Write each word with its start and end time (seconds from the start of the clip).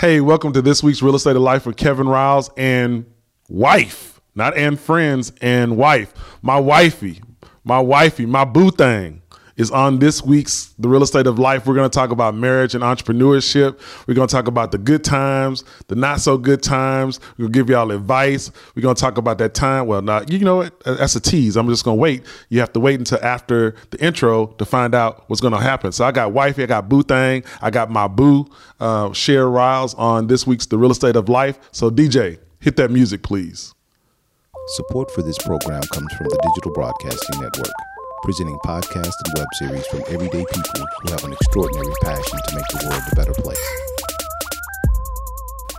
Hey, 0.00 0.20
welcome 0.20 0.52
to 0.54 0.62
this 0.62 0.82
week's 0.82 1.02
Real 1.02 1.14
Estate 1.14 1.36
of 1.36 1.42
Life 1.42 1.66
with 1.66 1.76
Kevin 1.76 2.08
Riles 2.08 2.50
and 2.56 3.06
wife, 3.48 4.20
not 4.34 4.56
and 4.56 4.80
friends 4.80 5.32
and 5.40 5.76
wife. 5.76 6.12
My 6.42 6.58
wifey, 6.58 7.22
my 7.62 7.78
wifey, 7.78 8.26
my 8.26 8.44
boo 8.44 8.70
thing 8.70 9.21
is 9.56 9.70
on 9.70 9.98
this 9.98 10.22
week's 10.22 10.74
The 10.78 10.88
Real 10.88 11.02
Estate 11.02 11.26
of 11.26 11.38
Life. 11.38 11.66
We're 11.66 11.74
going 11.74 11.88
to 11.88 11.94
talk 11.94 12.10
about 12.10 12.34
marriage 12.34 12.74
and 12.74 12.82
entrepreneurship. 12.82 13.80
We're 14.06 14.14
going 14.14 14.28
to 14.28 14.32
talk 14.32 14.48
about 14.48 14.72
the 14.72 14.78
good 14.78 15.04
times, 15.04 15.64
the 15.88 15.94
not 15.94 16.20
so 16.20 16.38
good 16.38 16.62
times. 16.62 17.20
To 17.38 17.48
give 17.48 17.68
y'all 17.68 17.90
advice. 17.90 18.50
We're 18.74 18.82
going 18.82 18.94
to 18.94 19.00
talk 19.00 19.18
about 19.18 19.38
that 19.38 19.54
time. 19.54 19.86
Well, 19.86 20.02
not, 20.02 20.30
you 20.30 20.38
know 20.40 20.56
what? 20.56 20.80
That's 20.84 21.16
a 21.16 21.20
tease. 21.20 21.56
I'm 21.56 21.68
just 21.68 21.84
going 21.84 21.96
to 21.96 22.00
wait. 22.00 22.24
You 22.48 22.60
have 22.60 22.72
to 22.74 22.80
wait 22.80 22.98
until 22.98 23.18
after 23.22 23.74
the 23.90 24.02
intro 24.02 24.46
to 24.58 24.64
find 24.64 24.94
out 24.94 25.24
what's 25.28 25.40
going 25.40 25.54
to 25.54 25.60
happen. 25.60 25.92
So 25.92 26.04
I 26.04 26.12
got 26.12 26.32
wifey, 26.32 26.62
I 26.62 26.66
got 26.66 26.88
boo 26.88 27.02
thing, 27.02 27.44
I 27.60 27.70
got 27.70 27.90
my 27.90 28.08
boo, 28.08 28.46
uh, 28.80 29.12
Cher 29.12 29.48
Riles 29.48 29.94
on 29.94 30.26
this 30.28 30.46
week's 30.46 30.66
The 30.66 30.78
Real 30.78 30.90
Estate 30.90 31.16
of 31.16 31.28
Life. 31.28 31.58
So 31.72 31.90
DJ, 31.90 32.38
hit 32.60 32.76
that 32.76 32.90
music, 32.90 33.22
please. 33.22 33.74
Support 34.68 35.10
for 35.10 35.22
this 35.22 35.36
program 35.38 35.82
comes 35.92 36.12
from 36.14 36.28
the 36.28 36.38
Digital 36.42 36.72
Broadcasting 36.72 37.40
Network, 37.40 37.72
presenting 38.22 38.56
podcasts 38.60 39.14
and 39.24 39.34
web 39.36 39.48
series 39.54 39.86
from 39.88 40.00
everyday 40.06 40.44
people 40.44 40.86
who 41.00 41.10
have 41.10 41.24
an 41.24 41.32
extraordinary 41.32 41.92
passion 42.02 42.38
to 42.46 42.54
make 42.54 42.66
the 42.68 42.86
world 42.88 43.02
a 43.10 43.16
better 43.16 43.34
place. 43.34 43.58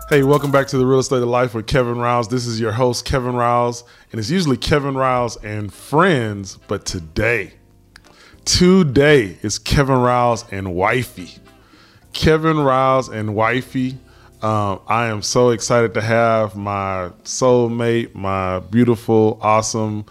Hey, 0.10 0.24
welcome 0.24 0.52
back 0.52 0.68
to 0.68 0.78
the 0.78 0.86
Real 0.86 1.00
Estate 1.00 1.22
of 1.22 1.30
Life 1.30 1.54
with 1.54 1.68
Kevin 1.68 1.98
Riles. 2.00 2.28
This 2.28 2.46
is 2.46 2.60
your 2.60 2.74
host, 2.74 3.06
Kevin 3.06 3.36
Riles, 3.36 3.86
and 4.12 4.20
it's 4.20 4.30
usually 4.30 4.58
Kevin 4.58 4.96
Riles 4.96 5.38
and 5.38 5.74
friends, 5.74 6.58
but 6.68 6.86
today, 6.86 7.54
today 8.44 9.38
is 9.42 9.58
Kevin 9.58 10.00
Riles 10.00 10.44
and 10.52 10.76
wifey. 10.76 11.38
Kevin 12.12 12.60
Riles 12.60 13.08
and 13.08 13.36
wifey. 13.36 13.98
Um, 14.42 14.82
I 14.88 15.08
am 15.08 15.22
so 15.22 15.52
excited 15.52 15.94
to 15.94 16.02
have 16.02 16.58
my 16.58 17.12
soulmate, 17.24 18.14
my 18.14 18.60
beautiful, 18.60 19.40
awesome 19.42 20.06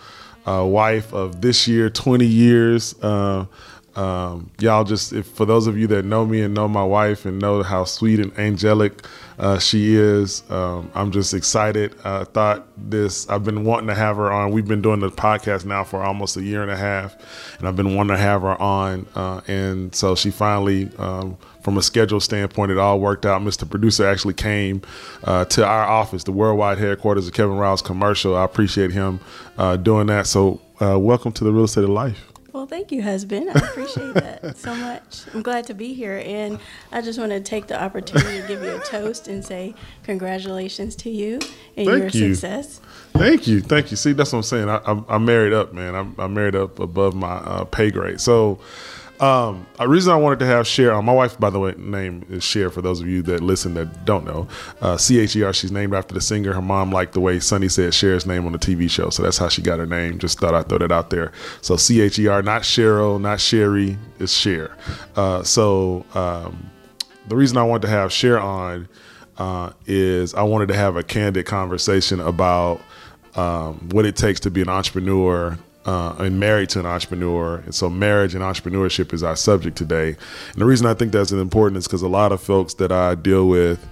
uh, 0.47 0.65
wife 0.65 1.12
of 1.12 1.41
this 1.41 1.69
year, 1.69 1.91
20 1.91 2.27
years. 2.27 2.95
Uh, 3.03 3.47
um, 3.95 4.51
y'all 4.59 4.85
just, 4.85 5.12
if, 5.12 5.27
for 5.27 5.45
those 5.45 5.67
of 5.67 5.77
you 5.77 5.87
that 5.89 6.05
know 6.05 6.25
me 6.25 6.41
and 6.41 6.55
know 6.55 6.67
my 6.67 6.85
wife 6.85 7.27
and 7.27 7.39
know 7.39 7.62
how 7.62 7.85
sweet 7.85 8.21
and 8.21 8.37
angelic 8.39 9.07
uh, 9.39 9.59
she 9.59 9.95
is, 9.95 10.48
um, 10.51 10.91
I'm 10.95 11.11
just 11.11 11.35
excited. 11.35 11.95
I 12.05 12.25
thought 12.25 12.67
this, 12.77 13.29
I've 13.29 13.45
been 13.45 13.65
wanting 13.65 13.89
to 13.89 13.95
have 13.95 14.17
her 14.17 14.33
on. 14.33 14.51
We've 14.51 14.67
been 14.67 14.81
doing 14.81 15.01
the 15.01 15.11
podcast 15.11 15.67
now 15.67 15.85
for 15.85 16.03
almost 16.03 16.37
a 16.37 16.43
year 16.43 16.63
and 16.63 16.70
a 16.70 16.77
half, 16.77 17.17
and 17.59 17.69
I've 17.69 17.77
been 17.77 17.95
wanting 17.95 18.17
to 18.17 18.23
have 18.23 18.43
her 18.43 18.61
on. 18.61 19.07
Uh, 19.15 19.43
and 19.47 19.95
so 19.95 20.15
she 20.15 20.31
finally, 20.31 20.91
um, 20.97 21.37
from 21.63 21.77
a 21.77 21.83
schedule 21.83 22.20
standpoint, 22.20 22.73
it 22.73 22.79
all 22.79 22.98
worked 22.98 23.27
out. 23.27 23.43
Mr. 23.43 23.69
Producer 23.69 24.07
actually 24.07 24.35
came 24.35 24.81
uh, 25.25 25.45
to 25.47 25.67
our 25.67 25.85
office, 25.85 26.25
the 26.25 26.33
worldwide 26.33 26.79
headquarters 26.79 27.29
of 27.29 27.35
Kevin 27.35 27.57
Riles 27.57 27.83
Commercial. 27.83 28.37
I 28.37 28.45
appreciate 28.45 28.91
him 28.91 29.20
uh, 29.59 29.77
doing 29.77 30.07
that. 30.07 30.27
So, 30.27 30.63
uh, 30.81 30.98
welcome 30.98 31.31
to 31.33 31.45
the 31.45 31.53
Real 31.53 31.65
Estate 31.65 31.85
of 31.85 31.91
Life. 31.91 32.32
Well, 32.53 32.67
thank 32.67 32.92
you, 32.92 33.03
husband. 33.03 33.48
I 33.48 33.58
appreciate 33.58 34.12
that 34.14 34.56
so 34.58 34.75
much. 34.75 35.22
I'm 35.33 35.42
glad 35.42 35.67
to 35.69 35.75
be 35.75 35.95
here. 35.95 36.22
And 36.25 36.58
I 36.91 37.00
just 37.00 37.19
want 37.19 37.33
to 37.33 37.41
take 37.41 37.67
the 37.67 37.83
opportunity 37.83 38.42
to 38.42 38.47
give 38.47 38.62
you 38.62 38.77
a 38.77 38.81
toast 38.81 39.27
and 39.27 39.42
say 39.42 39.75
congratulations 40.03 40.95
to 40.97 41.11
you 41.11 41.39
and 41.77 41.86
your 41.86 42.00
Thank 42.00 42.14
you. 42.14 42.34
success. 42.34 42.80
Thank 43.14 43.47
you, 43.47 43.61
thank 43.61 43.91
you. 43.91 43.97
See, 43.97 44.12
that's 44.12 44.33
what 44.33 44.41
I'm 44.41 44.42
saying. 44.42 44.69
I, 44.69 44.80
I'm, 44.84 45.05
I'm 45.08 45.25
married 45.25 45.55
up, 45.55 45.73
man. 45.73 45.95
I'm, 45.95 46.14
I'm 46.19 46.34
married 46.34 46.55
up 46.55 46.78
above 46.78 47.14
my 47.14 47.36
uh, 47.36 47.64
pay 47.64 47.91
grade. 47.91 48.20
So, 48.20 48.58
um, 49.21 49.67
a 49.79 49.89
reason 49.89 50.13
I 50.13 50.17
wanted 50.17 50.41
to 50.41 50.47
have 50.47 50.67
Cher 50.67 50.93
on. 50.93 51.05
My 51.05 51.13
wife, 51.13 51.39
by 51.39 51.51
the 51.51 51.59
way, 51.61 51.75
name 51.77 52.25
is 52.29 52.43
Cher. 52.43 52.71
For 52.71 52.83
those 52.83 53.01
of 53.01 53.07
you 53.07 53.23
that 53.23 53.41
listen 53.41 53.75
that 53.75 54.05
don't 54.05 54.25
know, 54.25 54.49
uh, 54.81 54.97
C 54.97 55.21
H 55.21 55.37
E 55.37 55.43
R. 55.43 55.53
She's 55.53 55.71
named 55.71 55.95
after 55.95 56.15
the 56.15 56.21
singer. 56.21 56.53
Her 56.53 56.63
mom 56.63 56.91
liked 56.91 57.13
the 57.13 57.21
way 57.21 57.39
Sonny 57.39 57.69
said 57.69 57.93
Cher's 57.93 58.27
name 58.27 58.47
on 58.47 58.53
the 58.53 58.59
TV 58.59 58.91
show, 58.91 59.11
so 59.11 59.23
that's 59.23 59.39
how 59.39 59.49
she 59.49 59.63
got 59.63 59.79
her 59.79 59.87
name. 59.87 60.19
Just 60.19 60.41
thought 60.41 60.55
I'd 60.55 60.69
throw 60.69 60.79
that 60.79 60.91
out 60.91 61.11
there. 61.11 61.33
So 61.61 61.77
C 61.77 62.01
H 62.01 62.19
E 62.19 62.27
R, 62.27 62.42
not 62.42 62.63
Cheryl, 62.63 63.20
not 63.20 63.41
Sherry, 63.41 63.97
it's 64.19 64.33
Cher. 64.33 64.77
Uh, 65.15 65.42
so 65.42 66.05
um, 66.15 66.70
the 67.29 67.36
reason 67.36 67.57
I 67.59 67.63
wanted 67.63 67.83
to 67.83 67.89
have 67.89 68.13
Cher 68.13 68.41
on 68.41 68.89
uh, 69.39 69.73
is 69.86 70.35
I 70.35 70.42
wanted 70.42 70.69
to 70.69 70.75
have 70.75 70.97
a 70.97 71.03
candid 71.03 71.47
conversation 71.47 72.20
about 72.20 72.81
um, 73.36 73.89
what 73.91 74.05
it 74.05 74.17
takes 74.17 74.41
to 74.41 74.51
be 74.51 74.63
an 74.63 74.69
entrepreneur 74.69 75.59
uh, 75.85 76.15
and 76.19 76.39
married 76.39 76.70
to 76.70 76.81
an 76.81 76.87
entrepreneur. 76.87 77.57
And 77.57 77.75
so, 77.75 77.91
marriage 77.91 78.35
and 78.35 78.43
entrepreneurship 78.43 79.13
is 79.13 79.23
our 79.23 79.37
subject 79.37 79.77
today. 79.77 80.09
And 80.09 80.57
the 80.57 80.65
reason 80.65 80.87
I 80.87 80.95
think 80.95 81.13
that's 81.13 81.33
important 81.33 81.79
is 81.79 81.87
because 81.87 82.03
a 82.03 82.09
lot 82.09 82.33
of 82.33 82.41
folks 82.41 82.75
that 82.75 82.93
I 82.93 83.15
deal 83.15 83.48
with 83.48 83.85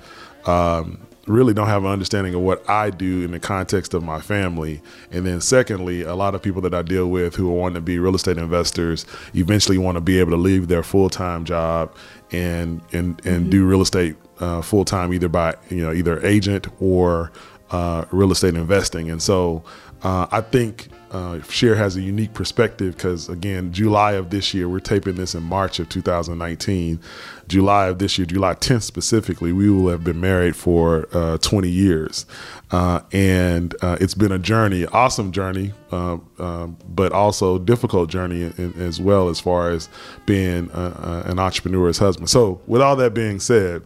um, 0.47 1.01
really 1.27 1.55
don't 1.55 1.67
have 1.67 1.85
an 1.85 1.91
understanding 1.91 2.35
of 2.35 2.41
what 2.41 2.69
I 2.69 2.91
do 2.91 3.25
in 3.25 3.31
the 3.31 3.41
context 3.41 3.95
of 3.95 4.03
my 4.03 4.21
family. 4.21 4.81
And 5.11 5.27
then, 5.27 5.41
secondly, 5.41 6.03
a 6.03 6.15
lot 6.15 6.35
of 6.35 6.43
people 6.43 6.63
that 6.63 6.75
I 6.75 6.83
deal 6.83 7.09
with 7.09 7.35
who 7.35 7.49
want 7.49 7.75
to 7.75 7.81
be 7.81 7.99
real 7.99 8.15
estate 8.15 8.39
investors 8.39 9.07
eventually 9.35 9.79
want 9.79 9.97
to 9.97 10.01
be 10.01 10.19
able 10.21 10.31
to 10.31 10.37
leave 10.37 10.69
their 10.69 10.83
full 10.83 11.11
time 11.11 11.45
job 11.45 11.95
and 12.33 12.81
and 12.93 13.25
and 13.27 13.51
do 13.51 13.67
real 13.67 13.81
estate 13.81 14.17
uh, 14.41 14.63
full 14.63 14.85
time, 14.85 15.13
either 15.13 15.29
by 15.29 15.55
you 15.69 15.83
know 15.83 15.93
either 15.93 16.25
agent 16.25 16.67
or 16.81 17.33
uh, 17.71 18.05
real 18.11 18.33
estate 18.33 18.55
investing. 18.55 19.11
And 19.11 19.23
so, 19.23 19.63
uh, 20.03 20.27
I 20.31 20.41
think 20.41 20.89
uh, 21.11 21.41
has 21.41 21.97
a 21.97 22.01
unique 22.01 22.33
perspective 22.35 22.97
because, 22.97 23.29
again, 23.29 23.73
July 23.73 24.13
of 24.13 24.31
this 24.31 24.55
year, 24.55 24.69
we're 24.69 24.81
taping 24.81 25.17
this 25.17 25.35
in 25.35 25.43
March 25.43 25.79
of 25.81 25.89
2019. 25.89 27.01
July 27.49 27.89
of 27.89 27.99
this 27.99 28.17
year, 28.17 28.27
July 28.27 28.55
10th 28.55 28.83
specifically, 28.83 29.53
we 29.53 29.69
will 29.69 29.91
have 29.91 30.05
been 30.05 30.21
married 30.21 30.55
for 30.55 31.09
uh, 31.13 31.37
20 31.39 31.69
years. 31.69 32.27
Uh, 32.71 33.01
and 33.13 33.75
uh, 33.83 33.97
it's 34.01 34.15
been 34.15 34.31
a 34.31 34.39
journey, 34.39 34.87
awesome 34.87 35.33
journey, 35.33 35.73
uh, 35.91 36.19
uh, 36.39 36.69
but 36.89 37.13
also 37.13 37.59
difficult 37.59 38.09
journey 38.09 38.43
in, 38.43 38.55
in- 38.57 38.81
as 38.81 39.01
well 39.01 39.29
as 39.29 39.41
far 39.41 39.71
as 39.71 39.89
being 40.27 40.71
an 40.73 41.39
entrepreneur's 41.41 41.99
husband. 41.99 42.31
So, 42.31 42.61
with 42.69 42.81
all 42.81 42.95
that 42.97 43.15
being 43.15 43.41
said, 43.41 43.83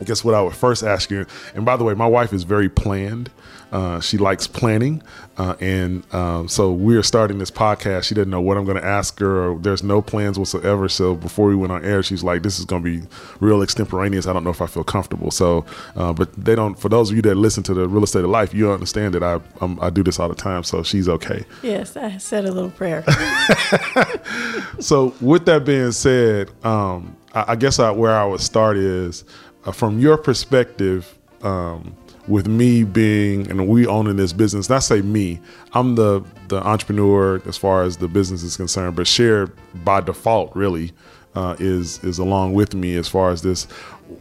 I 0.00 0.04
guess 0.04 0.24
what 0.24 0.34
I 0.34 0.42
would 0.42 0.54
first 0.54 0.82
ask 0.82 1.10
you, 1.10 1.26
and 1.54 1.64
by 1.64 1.76
the 1.76 1.84
way, 1.84 1.94
my 1.94 2.06
wife 2.06 2.32
is 2.32 2.42
very 2.44 2.68
planned. 2.68 3.30
Uh, 3.72 4.00
she 4.00 4.16
likes 4.16 4.46
planning, 4.46 5.02
uh, 5.38 5.56
and 5.60 6.02
um, 6.14 6.46
so 6.46 6.70
we're 6.70 7.02
starting 7.02 7.38
this 7.38 7.50
podcast. 7.50 8.04
She 8.04 8.14
didn't 8.14 8.30
know 8.30 8.40
what 8.40 8.56
I'm 8.56 8.64
going 8.64 8.76
to 8.76 8.84
ask 8.84 9.18
her. 9.18 9.50
Or 9.50 9.58
there's 9.58 9.82
no 9.82 10.00
plans 10.00 10.38
whatsoever. 10.38 10.88
So 10.88 11.16
before 11.16 11.48
we 11.48 11.56
went 11.56 11.72
on 11.72 11.84
air, 11.84 12.00
she's 12.02 12.22
like, 12.22 12.42
"This 12.42 12.60
is 12.60 12.64
going 12.64 12.84
to 12.84 13.00
be 13.00 13.06
real 13.40 13.62
extemporaneous. 13.62 14.28
I 14.28 14.32
don't 14.32 14.44
know 14.44 14.50
if 14.50 14.62
I 14.62 14.66
feel 14.66 14.84
comfortable." 14.84 15.32
So, 15.32 15.64
uh, 15.96 16.12
but 16.12 16.32
they 16.32 16.54
don't. 16.54 16.78
For 16.78 16.88
those 16.88 17.10
of 17.10 17.16
you 17.16 17.22
that 17.22 17.34
listen 17.34 17.64
to 17.64 17.74
the 17.74 17.88
Real 17.88 18.04
Estate 18.04 18.22
of 18.22 18.30
Life, 18.30 18.54
you 18.54 18.70
understand 18.70 19.14
that 19.14 19.24
I 19.24 19.40
um, 19.60 19.78
I 19.82 19.90
do 19.90 20.04
this 20.04 20.20
all 20.20 20.28
the 20.28 20.36
time. 20.36 20.62
So 20.62 20.84
she's 20.84 21.08
okay. 21.08 21.44
Yes, 21.62 21.96
I 21.96 22.18
said 22.18 22.44
a 22.44 22.52
little 22.52 22.70
prayer. 22.70 23.02
so 24.78 25.12
with 25.20 25.44
that 25.46 25.64
being 25.64 25.90
said, 25.90 26.50
um, 26.64 27.16
I, 27.34 27.44
I 27.48 27.56
guess 27.56 27.78
I, 27.78 27.90
where 27.90 28.14
I 28.14 28.24
would 28.24 28.40
start 28.40 28.76
is 28.76 29.24
uh, 29.66 29.72
from 29.72 29.98
your 29.98 30.16
perspective. 30.16 31.18
Um, 31.42 31.96
with 32.28 32.48
me 32.48 32.82
being 32.82 33.48
and 33.48 33.68
we 33.68 33.86
owning 33.86 34.16
this 34.16 34.32
business, 34.32 34.68
not 34.68 34.82
say 34.82 35.00
me, 35.00 35.38
I'm 35.74 35.94
the 35.94 36.24
the 36.48 36.56
entrepreneur 36.56 37.40
as 37.46 37.56
far 37.56 37.84
as 37.84 37.98
the 37.98 38.08
business 38.08 38.42
is 38.42 38.56
concerned, 38.56 38.96
but 38.96 39.06
Cher 39.06 39.46
by 39.84 40.00
default 40.00 40.56
really 40.56 40.92
uh, 41.36 41.54
is 41.58 42.02
is 42.02 42.18
along 42.18 42.54
with 42.54 42.74
me 42.74 42.96
as 42.96 43.06
far 43.06 43.30
as 43.30 43.42
this. 43.42 43.64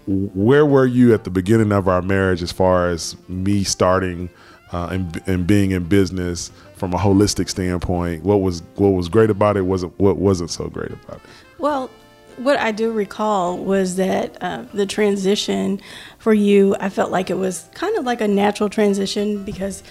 Where 0.08 0.66
were 0.66 0.86
you 0.86 1.14
at 1.14 1.24
the 1.24 1.30
beginning 1.30 1.72
of 1.72 1.88
our 1.88 2.02
marriage 2.02 2.44
as 2.44 2.52
far 2.52 2.90
as 2.90 3.16
me 3.28 3.64
starting 3.64 4.30
uh, 4.72 4.90
and, 4.92 5.22
and 5.28 5.48
being 5.48 5.72
in 5.72 5.86
business 5.86 6.52
from 6.76 6.94
a 6.94 6.98
holistic 6.98 7.50
standpoint? 7.50 8.24
What 8.24 8.42
was 8.42 8.62
what 8.76 8.90
was 8.90 9.08
great 9.08 9.30
about 9.30 9.58
it? 9.58 9.62
Wasn't 9.62 9.98
what 10.00 10.18
wasn't 10.18 10.52
so 10.52 10.68
great 10.68 10.92
about 10.92 11.18
it? 11.18 11.30
Well, 11.58 11.90
what 12.38 12.60
I 12.60 12.72
do 12.72 12.92
recall 12.92 13.58
was 13.58 13.96
that 13.96 14.38
uh, 14.42 14.64
the 14.74 14.86
transition 14.86 15.82
for 16.20 16.34
you, 16.34 16.76
I 16.80 16.90
felt 16.90 17.12
like 17.12 17.30
it 17.30 17.38
was 17.38 17.70
kind 17.74 17.98
of 17.98 18.06
like 18.06 18.22
a 18.22 18.28
natural 18.28 18.70
transition 18.70 19.44
because, 19.44 19.84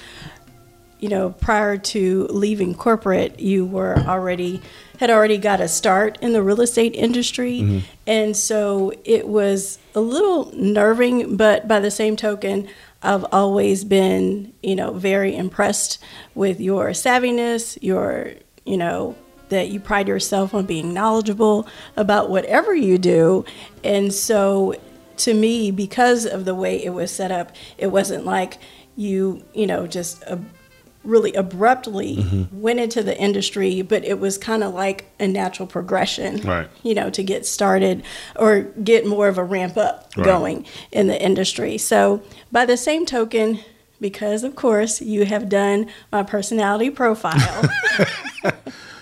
you 1.00 1.08
know, 1.08 1.30
prior 1.30 1.76
to 1.76 2.26
leaving 2.30 2.74
corporate, 2.74 3.40
you 3.40 3.64
were 3.64 3.96
already 3.98 4.60
had 5.00 5.10
already 5.10 5.38
got 5.38 5.60
a 5.60 5.66
start 5.66 6.18
in 6.20 6.32
the 6.32 6.42
real 6.42 6.60
estate 6.60 6.94
industry, 6.94 7.84
and 8.06 8.36
so 8.36 8.92
it 9.04 9.26
was 9.26 9.78
a 9.94 10.00
little 10.00 10.52
nerving. 10.54 11.36
But 11.36 11.66
by 11.66 11.80
the 11.80 11.90
same 11.90 12.14
token, 12.16 12.68
I've 13.02 13.26
always 13.32 13.84
been, 13.84 14.52
you 14.62 14.76
know, 14.76 14.92
very 14.92 15.34
impressed 15.36 15.98
with 16.34 16.60
your 16.60 16.90
savviness, 16.90 17.76
your, 17.82 18.34
you 18.64 18.76
know, 18.76 19.16
that 19.50 19.68
you 19.70 19.78
pride 19.80 20.08
yourself 20.08 20.54
on 20.54 20.66
being 20.66 20.92
knowledgeable 20.94 21.66
about 21.96 22.30
whatever 22.30 22.74
you 22.74 22.98
do. 22.98 23.44
And 23.82 24.12
so 24.12 24.74
to 25.18 25.34
me, 25.34 25.70
because 25.70 26.26
of 26.26 26.44
the 26.44 26.54
way 26.54 26.82
it 26.84 26.90
was 26.90 27.10
set 27.10 27.30
up, 27.30 27.52
it 27.78 27.88
wasn't 27.88 28.24
like 28.24 28.58
you, 28.96 29.44
you 29.54 29.66
know, 29.66 29.86
just 29.86 30.22
uh, 30.24 30.36
really 31.04 31.34
abruptly 31.34 32.16
Mm-hmm. 32.16 32.60
went 32.62 32.80
into 32.80 33.02
the 33.02 33.16
industry, 33.20 33.82
but 33.82 34.04
it 34.04 34.18
was 34.18 34.38
kind 34.38 34.64
of 34.64 34.72
like 34.72 35.04
a 35.20 35.28
natural 35.28 35.66
progression, 35.68 36.40
Right. 36.40 36.68
you 36.82 36.94
know, 36.94 37.10
to 37.10 37.22
get 37.22 37.44
started 37.44 38.02
or 38.36 38.60
get 38.82 39.06
more 39.06 39.28
of 39.28 39.36
a 39.36 39.44
ramp 39.44 39.76
up 39.76 40.10
Right. 40.16 40.24
going 40.24 40.66
in 40.90 41.06
the 41.08 41.20
industry. 41.22 41.76
So, 41.76 42.22
by 42.50 42.64
the 42.64 42.76
same 42.78 43.04
token, 43.04 43.58
because 44.00 44.42
of 44.44 44.56
course 44.56 45.00
you 45.02 45.24
have 45.26 45.48
done 45.48 45.86
my 46.10 46.22
personality 46.22 46.88
profile. 46.90 47.68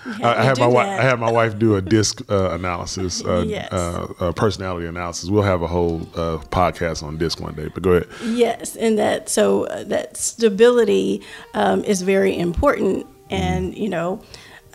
I, 0.05 0.43
had 0.43 0.59
my 0.59 0.67
wife. 0.67 0.87
I 0.87 1.03
had 1.03 1.19
my 1.19 1.31
wife 1.31 1.57
do 1.57 1.75
a 1.75 1.81
disc 1.81 2.21
uh, 2.29 2.51
analysis, 2.51 3.23
uh, 3.23 3.43
Yes. 3.47 3.71
uh, 3.71 4.13
uh, 4.19 4.31
personality 4.33 4.87
analysis. 4.87 5.29
We'll 5.29 5.43
have 5.43 5.61
a 5.61 5.67
whole 5.67 6.01
uh, 6.15 6.37
podcast 6.49 7.03
on 7.03 7.17
disc 7.17 7.39
one 7.39 7.55
day. 7.55 7.69
But 7.73 7.83
go 7.83 7.91
ahead. 7.91 8.07
Yes, 8.23 8.75
and 8.75 8.97
that 8.99 9.29
so 9.29 9.65
uh, 9.67 9.83
that 9.85 10.17
stability 10.17 11.21
um, 11.53 11.83
is 11.83 12.01
very 12.01 12.37
important, 12.37 13.05
and 13.29 13.77
you 13.77 13.89
know, 13.89 14.21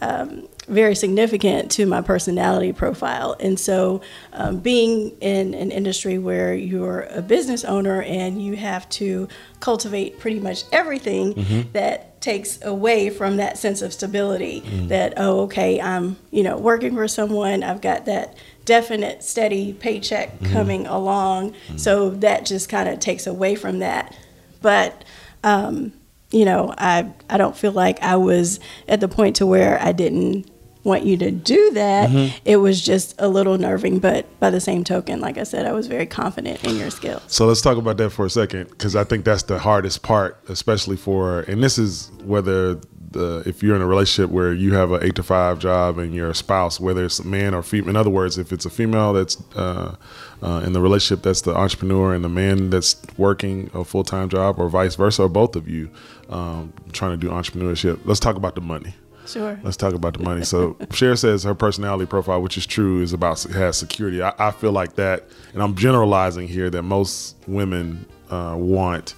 um, 0.01 0.49
very 0.69 0.95
significant 0.95 1.71
to 1.73 1.87
my 1.87 2.01
personality 2.01 2.73
profile. 2.73 3.37
And 3.41 3.59
so, 3.59 4.01
um, 4.33 4.59
being 4.59 5.11
in 5.21 5.55
an 5.55 5.71
industry 5.71 6.19
where 6.19 6.55
you're 6.55 7.03
a 7.11 7.23
business 7.23 7.65
owner 7.65 8.03
and 8.03 8.43
you 8.43 8.57
have 8.57 8.89
to 8.91 9.29
cultivate 9.61 10.19
pretty 10.19 10.41
much 10.41 10.65
everything 10.73 11.69
that 11.73 12.21
takes 12.21 12.63
away 12.65 13.11
from 13.11 13.37
that 13.37 13.59
sense 13.59 13.83
of 13.83 13.93
stability. 13.93 14.61
That 14.89 15.15
oh, 15.17 15.41
okay, 15.43 15.81
I'm 15.81 16.17
you 16.31 16.43
know 16.43 16.57
working 16.59 16.95
for 16.95 17.09
someone. 17.09 17.63
I've 17.63 17.81
got 17.81 18.05
that 18.07 18.37
definite 18.69 19.25
steady 19.25 19.73
paycheck 19.73 20.45
coming 20.45 20.87
along 20.87 21.55
so 21.79 22.11
that 22.11 22.45
just 22.45 22.69
kind 22.69 22.87
of 22.87 23.01
takes 23.01 23.27
away 23.27 23.55
from 23.55 23.79
that 23.79 24.15
but 24.61 25.05
um, 25.43 25.91
you 26.31 26.45
know 26.45 26.75
I, 26.77 27.11
I 27.31 27.39
don't 27.39 27.57
feel 27.57 27.73
like 27.73 28.03
i 28.03 28.17
was 28.17 28.61
at 28.87 29.01
the 29.01 29.09
point 29.09 29.37
to 29.37 29.47
where 29.47 29.81
i 29.83 29.93
didn't 29.93 30.51
want 30.89 31.05
you 31.05 31.17
to 31.17 31.31
do 31.31 31.71
that 31.73 32.11
it 32.45 32.57
was 32.57 32.81
just 32.85 33.15
a 33.19 33.29
little 33.29 33.59
nerving 33.59 33.99
but 33.99 34.27
by 34.41 34.51
the 34.51 34.61
same 34.61 34.83
token 34.83 35.21
like 35.21 35.39
i 35.39 35.43
said 35.45 35.67
i 35.67 35.73
was 35.73 35.87
very 35.87 36.07
confident 36.07 36.63
in 36.65 36.77
your 36.77 36.91
skills 36.91 37.23
So 37.29 37.47
let's 37.47 37.61
talk 37.61 37.77
about 37.77 37.97
that 37.99 38.11
for 38.11 38.25
a 38.27 38.31
second, 38.31 38.71
because 38.71 38.97
I 38.97 39.05
think 39.05 39.25
that's 39.25 39.45
the 39.45 39.59
hardest 39.59 40.03
part, 40.03 40.39
especially 40.49 40.97
for, 40.97 41.41
and 41.43 41.63
this 41.63 41.79
is 41.79 42.11
whether 42.25 42.81
the 43.11 43.43
if 43.47 43.63
you're 43.63 43.75
in 43.75 43.81
a 43.83 43.87
relationship 43.87 44.31
where 44.31 44.53
you 44.53 44.75
have 44.75 44.93
an 44.93 45.03
eight 45.03 45.15
to 45.15 45.23
five 45.23 45.59
job 45.59 45.99
and 45.99 46.15
your 46.15 46.35
spouse, 46.35 46.79
whether 46.79 47.05
it's 47.05 47.19
a 47.19 47.27
man 47.27 47.55
or 47.55 47.63
female. 47.63 47.91
In 47.91 47.97
other 47.97 48.11
words, 48.11 48.37
if 48.39 48.53
it's 48.53 48.67
a 48.67 48.71
female 48.71 49.13
that's 49.15 49.37
uh, 49.57 49.97
uh, 50.43 50.63
in 50.67 50.73
the 50.75 50.81
relationship 50.81 51.23
that's 51.23 51.41
the 51.43 51.55
entrepreneur 51.57 52.15
and 52.15 52.23
the 52.23 52.29
man 52.29 52.71
that's 52.71 52.97
working 53.17 53.71
a 53.73 53.83
full 53.85 54.05
time 54.05 54.29
job, 54.29 54.59
or 54.59 54.69
vice 54.69 54.95
versa, 54.95 55.23
or 55.23 55.29
both 55.29 55.57
of 55.57 55.69
you 55.69 55.91
um, 56.29 56.73
trying 56.93 57.13
to 57.13 57.17
do 57.17 57.31
entrepreneurship. 57.33 58.01
Let's 58.05 58.21
talk 58.21 58.37
about 58.37 58.55
the 58.55 58.61
money. 58.61 58.95
Sure 59.29 59.61
Let's 59.63 59.77
talk 59.77 59.95
about 59.95 60.17
the 60.17 60.23
money. 60.23 60.45
So 60.45 60.77
Cher 60.93 61.17
says 61.17 61.45
her 61.45 61.55
personality 61.55 62.07
profile, 62.07 62.41
which 62.43 62.57
is 62.57 62.67
true, 62.67 63.03
is 63.03 63.13
about 63.13 63.43
has 63.43 63.77
security. 63.77 64.23
I, 64.23 64.33
I 64.39 64.51
feel 64.51 64.73
like 64.73 64.95
that, 64.95 65.25
and 65.53 65.63
I'm 65.63 65.75
generalizing 65.75 66.49
here 66.49 66.71
that 66.71 66.83
most 66.83 67.37
women 67.47 68.07
uh, 68.31 68.55
want 68.57 69.15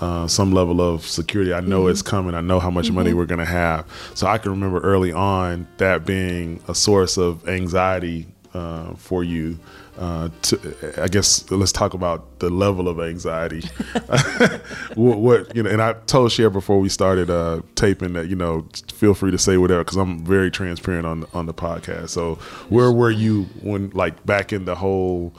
uh, 0.00 0.26
some 0.26 0.52
level 0.52 0.80
of 0.80 1.06
security. 1.06 1.54
I 1.54 1.60
know 1.60 1.86
it's 1.86 2.02
coming. 2.02 2.34
I 2.34 2.40
know 2.40 2.58
how 2.58 2.70
much 2.70 2.90
money 2.90 3.14
we're 3.14 3.26
gonna 3.26 3.44
have. 3.44 3.86
So 4.14 4.26
I 4.26 4.38
can 4.38 4.50
remember 4.50 4.80
early 4.80 5.12
on 5.12 5.66
that 5.76 6.04
being 6.04 6.60
a 6.68 6.74
source 6.74 7.16
of 7.16 7.48
anxiety 7.48 8.26
uh, 8.54 8.94
for 8.94 9.22
you. 9.22 9.58
Uh, 9.98 10.30
to, 10.40 11.02
I 11.02 11.08
guess 11.08 11.50
let's 11.50 11.72
talk 11.72 11.92
about 11.92 12.38
the 12.38 12.48
level 12.48 12.88
of 12.88 12.98
anxiety. 12.98 13.60
what, 14.94 15.18
what 15.18 15.54
you 15.54 15.62
know, 15.62 15.70
and 15.70 15.82
I 15.82 15.92
told 16.06 16.32
Cher 16.32 16.48
before 16.48 16.80
we 16.80 16.88
started 16.88 17.28
uh, 17.28 17.60
taping 17.74 18.14
that 18.14 18.28
you 18.28 18.36
know, 18.36 18.66
feel 18.92 19.12
free 19.14 19.30
to 19.30 19.38
say 19.38 19.58
whatever 19.58 19.84
because 19.84 19.98
I'm 19.98 20.24
very 20.24 20.50
transparent 20.50 21.06
on 21.06 21.26
on 21.34 21.46
the 21.46 21.54
podcast. 21.54 22.10
So 22.10 22.36
where 22.70 22.90
were 22.90 23.10
you 23.10 23.44
when 23.62 23.90
like 23.90 24.24
back 24.24 24.52
in 24.52 24.64
the 24.64 24.74
whole? 24.74 25.34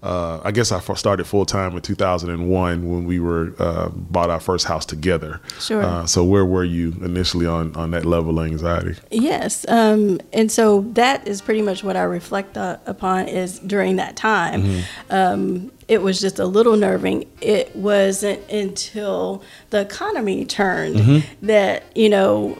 Uh, 0.00 0.40
I 0.44 0.52
guess 0.52 0.70
I 0.70 0.78
started 0.94 1.24
full 1.26 1.44
time 1.44 1.74
in 1.74 1.82
2001 1.82 2.88
when 2.88 3.04
we 3.04 3.18
were 3.18 3.52
uh, 3.58 3.88
bought 3.88 4.30
our 4.30 4.38
first 4.38 4.66
house 4.66 4.86
together. 4.86 5.40
Sure. 5.58 5.82
Uh, 5.82 6.06
so 6.06 6.22
where 6.22 6.44
were 6.44 6.62
you 6.64 6.94
initially 7.02 7.46
on 7.46 7.74
on 7.74 7.90
that 7.90 8.04
level 8.04 8.38
of 8.38 8.46
anxiety? 8.46 8.94
Yes, 9.10 9.66
um, 9.68 10.20
and 10.32 10.52
so 10.52 10.82
that 10.92 11.26
is 11.26 11.42
pretty 11.42 11.62
much 11.62 11.82
what 11.82 11.96
I 11.96 12.02
reflect 12.02 12.56
uh, 12.56 12.78
upon 12.86 13.26
is 13.26 13.58
during 13.58 13.96
that 13.96 14.14
time. 14.16 14.84
Um, 15.10 15.72
it 15.88 16.02
was 16.02 16.20
just 16.20 16.38
a 16.38 16.46
little 16.46 16.76
nerving. 16.76 17.24
It 17.40 17.74
wasn't 17.74 18.48
until 18.50 19.42
the 19.70 19.80
economy 19.80 20.44
turned 20.44 21.24
that 21.42 21.84
you 21.96 22.08
know, 22.08 22.56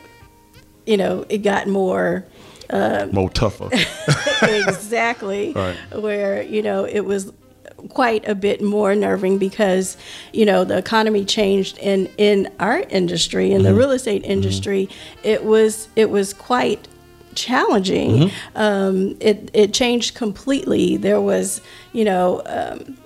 you 0.86 0.96
know, 0.96 1.24
it 1.28 1.38
got 1.38 1.68
more 1.68 2.24
Um, 2.70 3.12
more 3.12 3.30
tougher. 3.30 3.70
exactly 4.42 5.52
Right. 5.56 5.76
where 5.92 6.42
you 6.42 6.62
know 6.62 6.84
it 6.84 7.00
was 7.00 7.32
quite 7.88 8.28
a 8.28 8.34
bit 8.34 8.62
more 8.62 8.94
nerving 8.94 9.38
because 9.38 9.96
you 10.32 10.44
know 10.44 10.64
the 10.64 10.76
economy 10.76 11.24
changed 11.24 11.78
in 11.78 12.06
in 12.18 12.52
our 12.58 12.80
industry 12.90 13.52
in 13.52 13.62
the 13.62 13.70
mm-hmm. 13.70 13.78
real 13.78 13.90
estate 13.92 14.22
mm-hmm. 14.22 14.32
industry 14.32 14.88
it 15.22 15.44
was 15.44 15.88
it 15.96 16.10
was 16.10 16.34
quite 16.34 16.88
challenging 17.34 18.10
mm-hmm. 18.10 18.58
um, 18.58 19.16
it 19.20 19.50
it 19.54 19.72
changed 19.72 20.14
completely 20.14 20.96
there 20.96 21.20
was 21.20 21.60
you 21.92 22.04
know 22.04 22.42
um, 22.46 22.98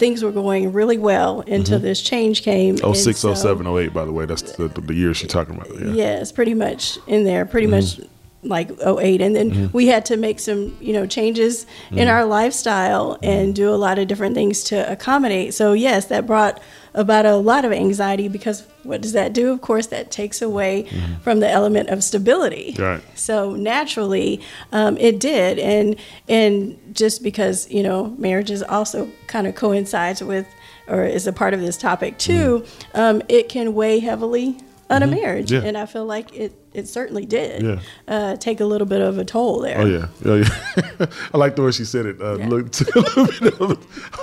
things 0.00 0.22
were 0.22 0.32
going 0.32 0.72
really 0.72 0.96
well 0.96 1.42
until 1.42 1.78
this 1.78 2.00
change 2.00 2.42
came 2.42 2.78
Oh 2.82 2.94
six, 2.94 3.22
oh 3.24 3.34
so- 3.34 3.42
seven, 3.42 3.66
oh 3.66 3.78
eight. 3.78 3.92
By 3.92 4.06
the 4.06 4.12
way, 4.12 4.24
that's 4.24 4.42
the, 4.52 4.68
the 4.68 4.94
year 4.94 5.12
she's 5.12 5.30
talking 5.30 5.56
about. 5.56 5.68
Yeah. 5.78 5.92
Yes, 5.92 6.32
pretty 6.32 6.54
much 6.54 6.98
in 7.06 7.24
there, 7.24 7.44
pretty 7.44 7.66
much 7.66 8.00
like 8.42 8.70
08. 8.80 9.20
And 9.20 9.36
then 9.36 9.50
mm-hmm. 9.50 9.76
we 9.76 9.88
had 9.88 10.06
to 10.06 10.16
make 10.16 10.40
some, 10.40 10.76
you 10.80 10.92
know, 10.92 11.06
changes 11.06 11.66
in 11.90 11.98
mm-hmm. 11.98 12.08
our 12.08 12.24
lifestyle 12.24 13.14
mm-hmm. 13.14 13.24
and 13.24 13.54
do 13.54 13.68
a 13.68 13.76
lot 13.76 13.98
of 13.98 14.08
different 14.08 14.34
things 14.34 14.62
to 14.64 14.90
accommodate. 14.90 15.54
So, 15.54 15.72
yes, 15.72 16.06
that 16.06 16.26
brought 16.26 16.60
about 16.94 17.26
a 17.26 17.36
lot 17.36 17.64
of 17.64 17.72
anxiety 17.72 18.28
because 18.28 18.66
what 18.82 19.00
does 19.00 19.12
that 19.12 19.32
do? 19.32 19.52
Of 19.52 19.60
course, 19.60 19.88
that 19.88 20.10
takes 20.10 20.42
away 20.42 20.88
from 21.22 21.40
the 21.40 21.48
element 21.48 21.88
of 21.90 22.02
stability. 22.02 22.74
Right. 22.78 23.02
So 23.14 23.54
naturally, 23.54 24.40
um, 24.72 24.96
it 24.96 25.20
did, 25.20 25.58
and 25.58 25.96
and 26.28 26.78
just 26.92 27.22
because 27.22 27.70
you 27.70 27.82
know 27.82 28.08
marriages 28.18 28.62
also 28.62 29.08
kind 29.26 29.46
of 29.46 29.54
coincides 29.54 30.22
with 30.22 30.46
or 30.88 31.04
is 31.04 31.26
a 31.26 31.32
part 31.32 31.54
of 31.54 31.60
this 31.60 31.76
topic 31.76 32.18
too, 32.18 32.64
um, 32.94 33.22
it 33.28 33.48
can 33.48 33.74
weigh 33.74 34.00
heavily 34.00 34.58
on 34.90 35.02
a 35.02 35.06
marriage, 35.06 35.50
Yeah. 35.52 35.62
and 35.62 35.76
I 35.78 35.86
feel 35.86 36.04
like 36.04 36.34
it 36.34 36.52
it 36.72 36.86
certainly 36.86 37.26
did 37.26 37.62
Yeah. 37.64 37.80
uh, 38.06 38.36
take 38.36 38.60
a 38.60 38.64
little 38.64 38.86
bit 38.86 39.00
of 39.00 39.18
a 39.18 39.24
toll 39.24 39.60
there. 39.60 39.80
Oh 39.80 39.86
yeah, 39.86 40.06
oh 40.24 40.36
yeah. 40.36 41.06
I 41.34 41.36
like 41.38 41.56
the 41.56 41.62
way 41.62 41.72
she 41.72 41.84
said 41.84 42.06
it. 42.06 42.20
Uh, 42.22 42.36
Yeah. 42.38 42.48
Look, 42.48 42.70
took 42.78 42.94
a 42.94 43.00
little 43.00 43.26
bit 43.40 43.60
of 43.60 43.70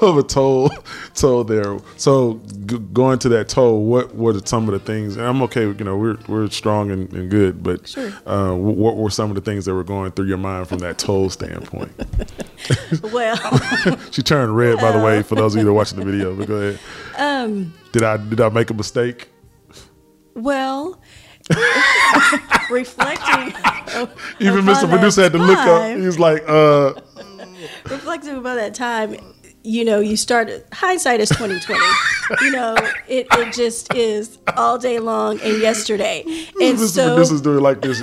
a, 0.02 0.06
of 0.06 0.18
a 0.18 0.24
toll, 0.24 0.70
toll 1.14 1.44
there. 1.44 1.78
So 1.98 2.40
g- 2.66 2.78
going 2.94 3.20
to 3.20 3.30
that 3.30 3.50
toll, 3.50 3.84
what 3.84 4.16
were 4.16 4.40
some 4.46 4.70
of 4.70 4.74
the 4.74 4.80
things? 4.80 5.18
And 5.18 5.26
I'm 5.26 5.42
okay. 5.44 5.64
You 5.64 5.74
know, 5.84 5.98
we're 5.98 6.18
we're 6.30 6.50
strong 6.50 6.90
and, 6.92 7.12
and 7.14 7.30
good, 7.30 7.62
but 7.64 7.86
Sure. 7.88 8.14
uh, 8.26 8.54
what 8.56 8.96
were 8.96 9.10
some 9.10 9.30
of 9.30 9.36
the 9.36 9.42
things 9.42 9.66
that 9.66 9.74
were 9.74 9.84
going 9.84 10.12
through 10.12 10.28
your 10.28 10.38
mind 10.38 10.70
from 10.70 10.80
that 10.80 10.98
toll 10.98 11.30
standpoint? 11.30 11.92
Well, 13.02 13.38
she 14.12 14.22
turned 14.24 14.56
red, 14.56 14.78
by 14.80 14.92
the 14.92 15.00
way, 15.04 15.22
for 15.24 15.36
those 15.36 15.54
of 15.56 15.60
you 15.60 15.66
that 15.66 15.70
are 15.70 15.74
watching 15.74 16.00
the 16.00 16.06
video. 16.06 16.36
But 16.36 16.48
go 16.48 16.56
ahead. 16.56 16.80
um, 17.18 17.74
Did 17.92 18.04
I 18.04 18.18
did 18.18 18.40
I 18.42 18.50
make 18.50 18.70
a 18.70 18.74
mistake? 18.74 19.28
Well. 20.38 21.00
reflecting 22.70 23.54
Even 24.40 24.66
Mr. 24.66 24.82
that 24.82 24.90
Producer 24.90 25.24
had 25.24 25.32
to 25.32 25.38
look 25.38 25.58
up. 25.58 25.66
time- 25.82 26.00
He 26.02 26.06
was 26.06 26.20
like, 26.20 26.44
uh, 26.48 26.94
reflecting 27.86 28.36
about 28.38 28.56
that 28.56 28.74
time, 28.76 29.16
you 29.68 29.84
know, 29.84 30.00
you 30.00 30.16
start 30.16 30.50
hindsight 30.72 31.20
is 31.20 31.30
twenty 31.30 31.60
twenty. 31.60 31.84
you 32.42 32.52
know, 32.52 32.76
it, 33.08 33.28
it 33.32 33.54
just 33.54 33.94
is 33.94 34.38
all 34.56 34.78
day 34.78 35.00
long 35.00 35.40
and 35.42 35.62
yesterday. 35.62 36.24
And 36.26 36.78
Mr. 36.78 36.88
so 36.88 37.16
Producer's 37.16 37.42
doing 37.42 37.62
like 37.62 37.82
this. 37.82 38.02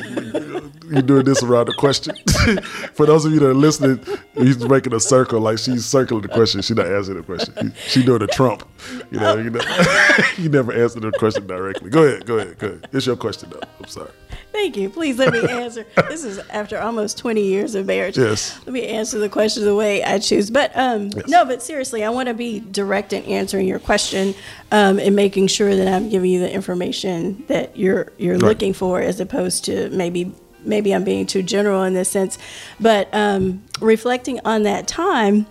You're 0.90 1.02
doing 1.02 1.24
this 1.24 1.42
around 1.42 1.66
the 1.66 1.74
question. 1.74 2.14
For 2.94 3.06
those 3.06 3.24
of 3.24 3.32
you 3.32 3.40
that 3.40 3.48
are 3.48 3.54
listening, 3.54 4.04
he's 4.34 4.58
making 4.68 4.92
a 4.92 5.00
circle, 5.00 5.40
like 5.40 5.58
she's 5.58 5.86
circling 5.86 6.22
the 6.22 6.28
question. 6.28 6.60
She's 6.60 6.76
not 6.76 6.86
answering 6.86 7.18
the 7.18 7.24
question. 7.24 7.72
She, 7.84 8.00
she 8.00 8.04
doing 8.04 8.22
a 8.22 8.26
Trump. 8.26 8.68
You 9.10 9.20
know, 9.20 9.36
you 9.36 9.50
know. 9.50 9.60
you 10.38 10.48
never 10.50 10.72
answered 10.72 11.02
the 11.02 11.12
question 11.12 11.46
directly. 11.46 11.90
Go 11.90 12.04
ahead, 12.04 12.26
go 12.26 12.38
ahead, 12.38 12.58
go 12.58 12.66
ahead. 12.68 12.88
It's 12.92 13.06
your 13.06 13.16
question 13.16 13.50
though. 13.50 13.60
I'm 13.78 13.88
sorry. 13.88 14.10
thank 14.52 14.76
you. 14.76 14.90
Please 14.90 15.18
let 15.18 15.32
me 15.32 15.48
answer. 15.48 15.86
this 16.08 16.24
is 16.24 16.38
after 16.50 16.78
almost 16.78 17.16
twenty 17.18 17.42
years 17.42 17.74
of 17.74 17.86
marriage. 17.86 18.18
Yes. 18.18 18.58
Let 18.66 18.72
me 18.72 18.86
answer 18.86 19.18
the 19.18 19.28
question 19.28 19.64
the 19.64 19.74
way 19.74 20.04
I 20.04 20.18
choose. 20.18 20.50
But 20.50 20.70
um 20.76 21.10
no, 21.26 21.44
but 21.44 21.53
seriously, 21.62 22.04
I 22.04 22.10
want 22.10 22.28
to 22.28 22.34
be 22.34 22.60
direct 22.60 23.12
in 23.12 23.22
answering 23.24 23.66
your 23.66 23.78
question 23.78 24.34
um, 24.70 24.98
and 24.98 25.14
making 25.14 25.48
sure 25.48 25.74
that 25.74 25.88
I'm 25.88 26.08
giving 26.08 26.30
you 26.30 26.40
the 26.40 26.52
information 26.52 27.44
that 27.48 27.76
you're 27.76 28.12
you're 28.18 28.38
looking 28.38 28.72
for 28.72 29.00
as 29.00 29.20
opposed 29.20 29.64
to 29.66 29.90
maybe 29.90 30.32
maybe 30.64 30.94
I'm 30.94 31.04
being 31.04 31.26
too 31.26 31.42
general 31.42 31.82
in 31.82 31.94
this 31.94 32.10
sense. 32.10 32.38
But 32.80 33.08
um, 33.12 33.62
reflecting 33.80 34.40
on 34.44 34.62
that 34.64 34.88
time, 34.88 35.46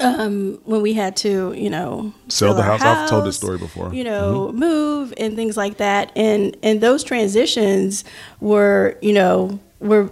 um, 0.00 0.60
when 0.64 0.82
we 0.82 0.94
had 0.94 1.16
to, 1.18 1.52
you 1.56 1.70
know, 1.70 2.12
Sell 2.28 2.54
the 2.54 2.62
our 2.62 2.78
house. 2.78 2.82
I've 2.82 3.10
told 3.10 3.26
this 3.26 3.36
story 3.36 3.58
before. 3.58 3.94
You 3.94 4.04
know, 4.04 4.50
move 4.52 5.12
and 5.16 5.36
things 5.36 5.56
like 5.56 5.76
that, 5.76 6.12
and 6.16 6.56
and 6.62 6.80
those 6.80 7.04
transitions 7.04 8.04
were, 8.40 8.96
you 9.02 9.12
know, 9.12 9.60
were 9.78 10.10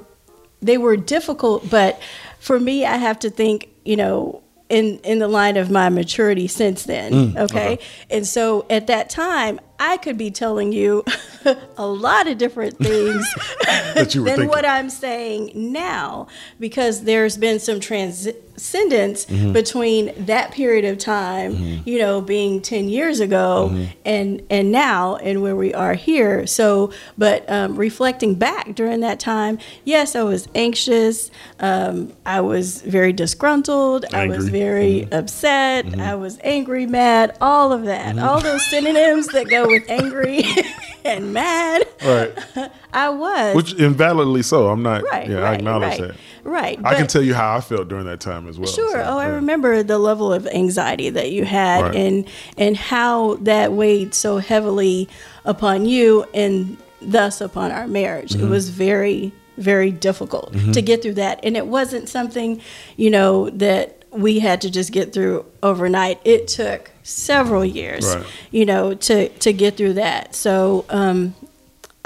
they 0.60 0.78
were 0.78 0.96
difficult, 0.96 1.68
but 1.70 2.00
for 2.38 2.58
me, 2.58 2.84
I 2.84 2.96
have 2.96 3.18
to 3.20 3.30
think, 3.30 3.68
you 3.84 3.96
know, 3.96 4.42
in 4.68 4.98
in 5.04 5.18
the 5.18 5.28
line 5.28 5.56
of 5.56 5.70
my 5.70 5.88
maturity 5.88 6.46
since 6.46 6.84
then. 6.84 7.12
Mm, 7.12 7.36
okay? 7.38 7.78
and 8.10 8.26
so 8.26 8.66
at 8.68 8.86
that 8.88 9.08
time, 9.10 9.58
I 9.78 9.96
could 9.96 10.18
be 10.18 10.30
telling 10.30 10.72
you 10.72 11.04
a 11.76 11.86
lot 11.86 12.26
of 12.26 12.36
different 12.38 12.76
things 12.88 13.26
That 13.94 14.14
you 14.14 14.22
were 14.22 14.26
than 14.28 14.36
thinking. 14.36 14.48
what 14.48 14.64
I'm 14.66 14.90
saying 14.90 15.52
now, 15.54 16.26
because 16.60 17.04
there's 17.04 17.36
been 17.36 17.58
some 17.60 17.80
transcendence 18.58 19.26
Mm-hmm. 19.28 19.52
between 19.52 20.12
that 20.26 20.52
period 20.52 20.84
of 20.84 20.98
time, 20.98 21.82
you 21.84 21.98
know, 21.98 22.20
being 22.20 22.60
10 22.60 22.88
years 22.88 23.20
ago 23.20 23.70
Mm-hmm. 23.70 23.84
and 24.04 24.42
and 24.50 24.72
now 24.72 25.16
and 25.16 25.42
where 25.42 25.54
we 25.56 25.74
are 25.74 25.94
here. 25.94 26.46
So, 26.46 26.92
but 27.16 27.48
um, 27.50 27.76
reflecting 27.76 28.34
back 28.36 28.74
during 28.74 29.00
that 29.00 29.20
time, 29.20 29.58
yes, 29.84 30.14
I 30.16 30.22
was 30.22 30.48
anxious. 30.54 31.30
Um, 31.60 32.12
I 32.24 32.40
was 32.40 32.82
very 32.82 33.12
disgruntled. 33.12 34.06
I 34.14 34.26
was 34.28 34.46
Angry. 34.46 34.58
very 34.60 35.12
upset. 35.12 35.98
I 35.98 36.14
was 36.14 36.38
angry, 36.42 36.86
mad, 36.86 37.36
all 37.40 37.72
of 37.72 37.84
that, 37.84 38.18
all 38.18 38.40
those 38.40 38.64
synonyms 38.70 39.26
that 39.28 39.48
go 39.48 39.66
with 39.66 39.88
angry 39.90 40.44
and 41.04 41.32
mad. 41.32 41.86
Right. 42.04 42.32
I 42.92 43.08
was 43.10 43.54
Which 43.54 43.74
invalidly 43.74 44.42
so. 44.42 44.68
I'm 44.68 44.82
not. 44.82 45.02
right. 45.04 45.28
yeah, 45.28 45.36
right, 45.36 45.52
I 45.52 45.54
acknowledge 45.54 45.98
right, 46.00 46.08
that. 46.08 46.16
Right. 46.48 46.80
I 46.84 46.94
can 46.94 47.06
tell 47.06 47.22
you 47.22 47.34
how 47.34 47.56
I 47.56 47.60
felt 47.60 47.88
during 47.88 48.06
that 48.06 48.20
time 48.20 48.48
as 48.48 48.58
well. 48.58 48.70
Sure. 48.70 48.92
so, 48.92 49.00
oh, 49.06 49.18
I 49.18 49.26
remember 49.26 49.82
the 49.82 49.98
level 49.98 50.32
of 50.32 50.46
anxiety 50.46 51.10
that 51.10 51.30
you 51.30 51.44
had, 51.44 51.82
Right. 51.82 51.94
and 51.96 52.24
and 52.56 52.76
how 52.76 53.34
that 53.42 53.72
weighed 53.72 54.14
so 54.14 54.38
heavily 54.38 55.08
upon 55.44 55.84
you, 55.86 56.24
and 56.34 56.76
thus 57.02 57.40
upon 57.40 57.70
our 57.70 57.86
marriage. 57.86 58.32
Mm-hmm. 58.32 58.46
It 58.46 58.50
was 58.50 58.70
very, 58.70 59.32
very 59.56 59.90
difficult 59.90 60.52
to 60.72 60.82
get 60.82 61.02
through 61.02 61.14
that, 61.14 61.40
and 61.42 61.56
it 61.56 61.66
wasn't 61.66 62.08
something, 62.08 62.60
you 62.96 63.10
know, 63.10 63.50
that 63.50 64.04
we 64.10 64.38
had 64.38 64.62
to 64.62 64.70
just 64.70 64.90
get 64.90 65.12
through 65.12 65.44
overnight. 65.62 66.18
It 66.24 66.48
took 66.48 66.90
several 67.02 67.64
years, 67.64 68.06
Right. 68.06 68.24
you 68.50 68.64
know, 68.64 68.94
to 68.94 69.28
to 69.28 69.52
get 69.52 69.76
through 69.76 69.94
that. 69.94 70.34
So. 70.34 70.84
Um, 70.88 71.34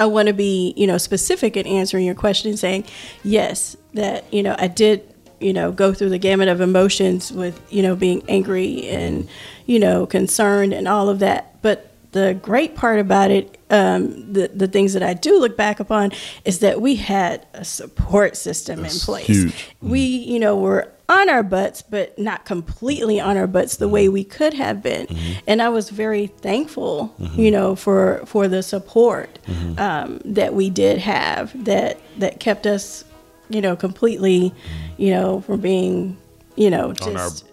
I 0.03 0.07
want 0.07 0.27
to 0.27 0.35
be, 0.35 0.75
you 0.77 0.89
know, 0.89 0.99
specific 0.99 1.57
in 1.57 1.65
answering 1.65 2.05
your 2.05 2.17
question 2.17 2.57
saying, 2.57 2.87
yes, 3.23 3.77
that, 3.95 4.25
you 4.35 4.43
know, 4.43 4.57
I 4.59 4.67
did, 4.67 5.09
you 5.39 5.53
know, 5.53 5.71
go 5.71 5.95
through 5.95 6.09
the 6.09 6.19
gamut 6.19 6.49
of 6.49 6.61
emotions 6.61 7.31
with, 7.31 7.61
you 7.71 7.85
know, 7.85 7.95
being 7.95 8.25
angry 8.29 8.89
and, 8.89 9.29
you 9.65 9.79
know, 9.79 10.05
concerned 10.05 10.73
and 10.73 10.89
all 10.89 11.09
of 11.09 11.21
that. 11.21 11.63
But 11.63 11.93
the 12.11 12.35
great 12.43 12.75
part 12.75 12.99
about 12.99 13.31
it, 13.31 13.57
um, 13.71 14.33
the, 14.33 14.51
the 14.53 14.67
things 14.67 14.93
that 14.95 15.05
I 15.05 15.15
do 15.15 15.39
look 15.39 15.57
back 15.57 15.79
upon 15.79 16.11
is 16.45 16.59
that 16.59 16.81
we 16.81 16.97
had 16.97 17.47
a 17.55 17.65
support 17.65 18.37
system 18.37 18.83
That's 18.83 18.97
in 18.97 19.07
place. 19.07 19.27
huge. 19.27 19.75
We, 19.81 20.01
you 20.01 20.41
know, 20.41 20.57
were 20.57 20.92
on 21.13 21.29
our 21.29 21.43
butts, 21.43 21.83
but 21.83 22.19
not 22.19 22.45
completely 22.45 23.21
on 23.21 23.37
our 23.37 23.47
butts 23.47 23.77
the 23.77 23.89
way 23.89 24.09
we 24.09 24.25
could 24.25 24.55
have 24.55 24.83
been. 24.83 25.07
And 25.47 25.61
I 25.61 25.69
was 25.69 25.91
very 25.91 26.27
thankful, 26.27 27.15
you 27.35 27.51
know, 27.51 27.77
for 27.77 28.23
for 28.27 28.49
the 28.49 28.63
support 28.63 29.39
um, 29.79 30.21
that 30.25 30.55
we 30.55 30.71
did 30.71 30.99
have 30.99 31.65
that 31.65 32.01
that 32.19 32.41
kept 32.41 32.67
us, 32.67 33.05
you 33.49 33.61
know, 33.61 33.77
completely, 33.77 34.53
you 34.97 35.11
know, 35.11 35.41
from 35.43 35.61
being, 35.61 36.17
you 36.57 36.71
know, 36.71 36.95
On 37.03 37.17
our 37.17 37.29
just 37.29 37.45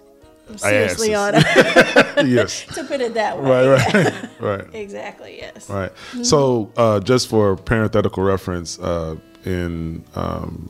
seriously 0.57 1.13
on. 1.23 1.35
asses. 1.35 2.27
yes. 2.29 2.65
to 2.75 2.83
put 2.83 3.01
it 3.01 3.13
that 3.13 3.41
way. 3.41 3.67
Right. 3.67 3.93
Right. 3.93 4.39
right. 4.39 4.75
Exactly. 4.75 5.37
Yes. 5.37 5.69
Right. 5.69 5.91
So, 6.23 6.71
uh, 6.77 6.99
just 6.99 7.27
for 7.27 7.55
parenthetical 7.55 8.23
reference, 8.23 8.79
uh, 8.79 9.15
in 9.45 10.03
um, 10.15 10.69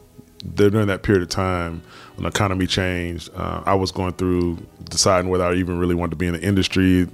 during 0.56 0.88
that 0.88 1.04
period 1.04 1.22
of 1.22 1.30
time 1.30 1.82
when 2.16 2.24
the 2.24 2.30
economy 2.30 2.68
changed, 2.68 3.30
uh, 3.36 3.64
I 3.66 3.76
was 3.76 3.92
going 3.92 4.14
through 4.14 4.58
deciding 4.90 5.30
whether 5.30 5.46
I 5.46 5.56
even 5.56 5.80
really 5.80 5.96
wanted 5.96 6.12
to 6.12 6.16
be 6.18 6.28
in 6.28 6.34
the 6.34 6.42
industry. 6.42 7.08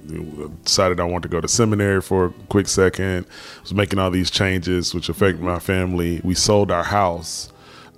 Decided 0.64 0.98
I 0.98 1.04
wanted 1.04 1.22
to 1.22 1.28
go 1.28 1.40
to 1.40 1.48
seminary 1.48 2.00
for 2.00 2.26
a 2.26 2.30
quick 2.48 2.66
second. 2.66 3.26
Was 3.62 3.74
making 3.74 3.98
all 3.98 4.10
these 4.10 4.30
changes, 4.30 4.94
which 4.94 5.08
affected 5.08 5.42
my 5.42 5.58
family. 5.58 6.20
We 6.24 6.34
sold 6.34 6.70
our 6.70 6.84
house. 6.84 7.52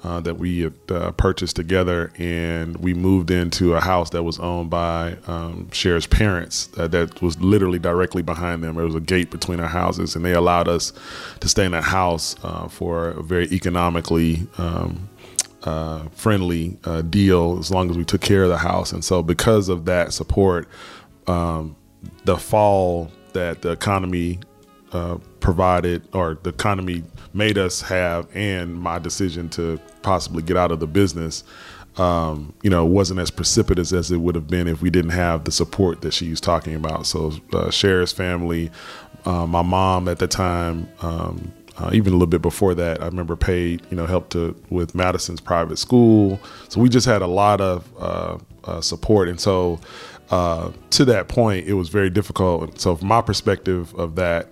Uh, 0.04 0.20
that 0.20 0.38
we 0.38 0.61
had 0.61 0.75
uh, 0.90 1.11
purchased 1.11 1.56
together, 1.56 2.12
and 2.18 2.76
we 2.76 2.94
moved 2.94 3.32
into 3.32 3.75
a 3.75 3.80
house 3.80 4.11
that 4.11 4.23
was 4.23 4.38
owned 4.38 4.70
by 4.70 5.16
um, 5.26 5.68
Cher's 5.73 6.06
parents. 6.06 6.68
Uh, 6.76 6.87
that 6.87 7.20
was 7.20 7.37
literally 7.40 7.80
directly 7.80 8.23
behind 8.23 8.62
them. 8.62 8.76
There 8.76 8.85
was 8.85 8.94
a 8.94 9.00
gate 9.00 9.32
between 9.32 9.58
our 9.58 9.66
houses, 9.66 10.14
and 10.14 10.25
they 10.25 10.35
allowed 10.35 10.68
us 10.68 10.92
to 11.40 11.49
stay 11.49 11.64
in 11.64 11.73
that 11.73 11.82
house 11.82 12.37
uh, 12.44 12.68
for 12.68 13.08
a 13.08 13.23
very 13.25 13.47
economically 13.47 14.47
um, 14.56 15.08
uh, 15.65 16.09
friendly 16.11 16.79
uh, 16.85 17.03
deal 17.03 17.59
as 17.59 17.71
long 17.71 17.91
as 17.91 17.97
we 17.97 18.05
took 18.05 18.21
care 18.21 18.45
of 18.45 18.49
the 18.49 18.59
house. 18.59 18.93
And 18.93 19.05
so, 19.05 19.23
because 19.23 19.69
of 19.69 19.85
that 19.87 20.12
support, 20.12 20.69
um, 21.27 21.77
the 22.25 22.37
fall 22.37 23.11
that 23.33 23.62
the 23.62 23.71
economy 23.71 24.38
uh, 24.93 25.19
provided 25.41 26.03
or 26.12 26.38
the 26.43 26.50
economy 26.50 27.03
made 27.35 27.59
us 27.59 27.81
have, 27.83 28.29
and 28.35 28.75
my 28.75 28.99
decision 28.99 29.49
to 29.50 29.79
possibly 30.03 30.43
get 30.43 30.57
out 30.57 30.73
of 30.73 30.81
the 30.81 30.87
business, 30.87 31.45
um, 31.97 32.55
you 32.62 32.71
know, 32.71 32.85
wasn't 32.87 33.19
as 33.19 33.31
precipitous 33.31 33.93
as 33.93 34.11
it 34.11 34.19
would 34.19 34.35
have 34.35 34.47
been 34.47 34.69
if 34.69 34.81
we 34.81 34.91
didn't 34.91 35.11
have 35.11 35.45
the 35.45 35.50
support 35.50 36.00
that 36.03 36.15
she's 36.15 36.41
talking 36.41 36.75
about. 36.75 37.07
So, 37.07 37.33
uh, 37.53 37.71
Cher's 37.71 38.12
family, 38.12 38.71
uh, 39.25 39.47
my 39.47 39.62
mom 39.62 40.09
at 40.09 40.19
the 40.19 40.29
time, 40.29 40.88
um, 41.03 41.53
uh, 41.78 41.90
even 41.92 42.12
a 42.12 42.16
little 42.16 42.26
bit 42.26 42.42
before 42.42 42.75
that, 42.75 43.00
I 43.00 43.06
remember 43.06 43.37
paid, 43.37 43.82
you 43.90 43.97
know, 43.97 44.06
helped 44.06 44.32
to 44.32 44.61
with 44.70 44.94
Madison's 44.94 45.40
private 45.40 45.78
school. 45.78 46.40
So 46.68 46.80
we 46.80 46.88
just 46.88 47.06
had 47.06 47.23
a 47.23 47.26
lot 47.26 47.61
of 47.61 47.88
uh, 47.99 48.38
uh, 48.64 48.80
support, 48.80 49.28
and 49.28 49.40
so 49.40 49.80
uh, 50.30 50.73
to 50.90 51.04
that 51.06 51.28
point, 51.28 51.66
it 51.66 51.75
was 51.75 51.88
very 51.88 52.11
difficult. 52.11 52.80
So 52.80 52.97
from 52.97 53.08
my 53.08 53.23
perspective 53.23 53.94
of 53.94 54.16
that 54.16 54.49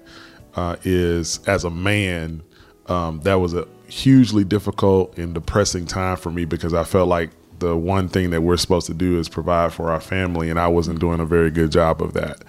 uh, 0.55 0.77
is 0.85 1.41
as 1.47 1.65
a 1.65 1.71
man, 1.71 2.43
um, 2.87 3.21
that 3.21 3.35
was 3.35 3.55
a 3.55 3.67
hugely 3.89 4.45
difficult 4.45 5.17
and 5.19 5.35
depressing 5.35 5.87
time 5.87 6.17
for 6.17 6.31
me 6.31 6.45
because 6.45 6.75
I 6.75 6.85
felt 6.85 7.09
like 7.09 7.31
the 7.59 7.77
one 7.77 8.09
thing 8.09 8.31
that 8.31 8.43
we're 8.43 8.57
supposed 8.57 8.87
to 8.87 8.95
do 8.95 9.19
is 9.19 9.29
provide 9.29 9.73
for 9.73 9.91
our 9.91 10.01
family, 10.01 10.51
and 10.51 10.59
I 10.59 10.69
wasn't 10.69 11.01
doing 11.01 11.21
a 11.21 11.27
very 11.27 11.51
good 11.51 11.71
job 11.71 12.03
of 12.03 12.15
that. 12.15 12.43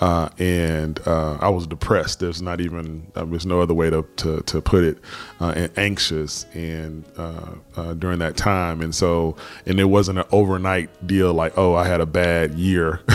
Uh, 0.00 0.28
and 0.38 1.00
uh, 1.06 1.38
I 1.40 1.48
was 1.48 1.66
depressed. 1.66 2.20
There's 2.20 2.40
not 2.40 2.60
even 2.60 3.06
uh, 3.14 3.24
there's 3.24 3.46
no 3.46 3.60
other 3.60 3.74
way 3.74 3.90
to 3.90 4.02
to, 4.16 4.40
to 4.42 4.60
put 4.60 4.84
it. 4.84 4.98
Uh, 5.40 5.52
and 5.56 5.78
anxious 5.78 6.44
and 6.54 7.04
uh, 7.16 7.50
uh, 7.76 7.94
during 7.94 8.18
that 8.20 8.36
time, 8.36 8.80
and 8.80 8.94
so 8.94 9.36
and 9.66 9.80
it 9.80 9.86
wasn't 9.86 10.18
an 10.18 10.26
overnight 10.30 11.06
deal 11.06 11.34
like 11.34 11.56
oh 11.56 11.74
I 11.74 11.86
had 11.86 12.00
a 12.00 12.06
bad 12.06 12.54
year. 12.54 13.00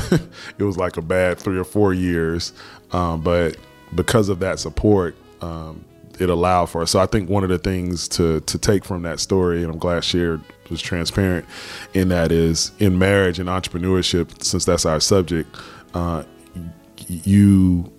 it 0.58 0.64
was 0.64 0.78
like 0.78 0.98
a 0.98 1.02
bad 1.02 1.38
three 1.38 1.58
or 1.58 1.64
four 1.64 1.94
years, 1.94 2.54
um, 2.92 3.22
but 3.22 3.58
because 3.96 4.30
of 4.30 4.40
that 4.40 4.60
support. 4.60 5.16
Um, 5.42 5.84
it 6.20 6.30
allowed 6.30 6.68
for 6.68 6.82
us. 6.82 6.92
So 6.92 7.00
I 7.00 7.06
think 7.06 7.30
one 7.30 7.44
of 7.44 7.50
the 7.50 7.58
things 7.58 8.08
to 8.10 8.42
to 8.42 8.58
take 8.58 8.86
from 8.86 9.04
that 9.04 9.20
story, 9.20 9.64
and 9.64 9.72
I'm 9.72 9.80
glad 9.80 10.04
shared 10.04 10.42
was 10.70 10.82
transparent 10.82 11.46
in 11.94 12.10
that 12.10 12.32
is 12.32 12.72
in 12.80 12.98
marriage 12.98 13.40
and 13.40 13.50
entrepreneurship, 13.50 14.44
since 14.44 14.66
that's 14.66 14.86
our 14.86 15.00
subject, 15.00 15.56
uh, 15.94 16.24
you 17.08 17.92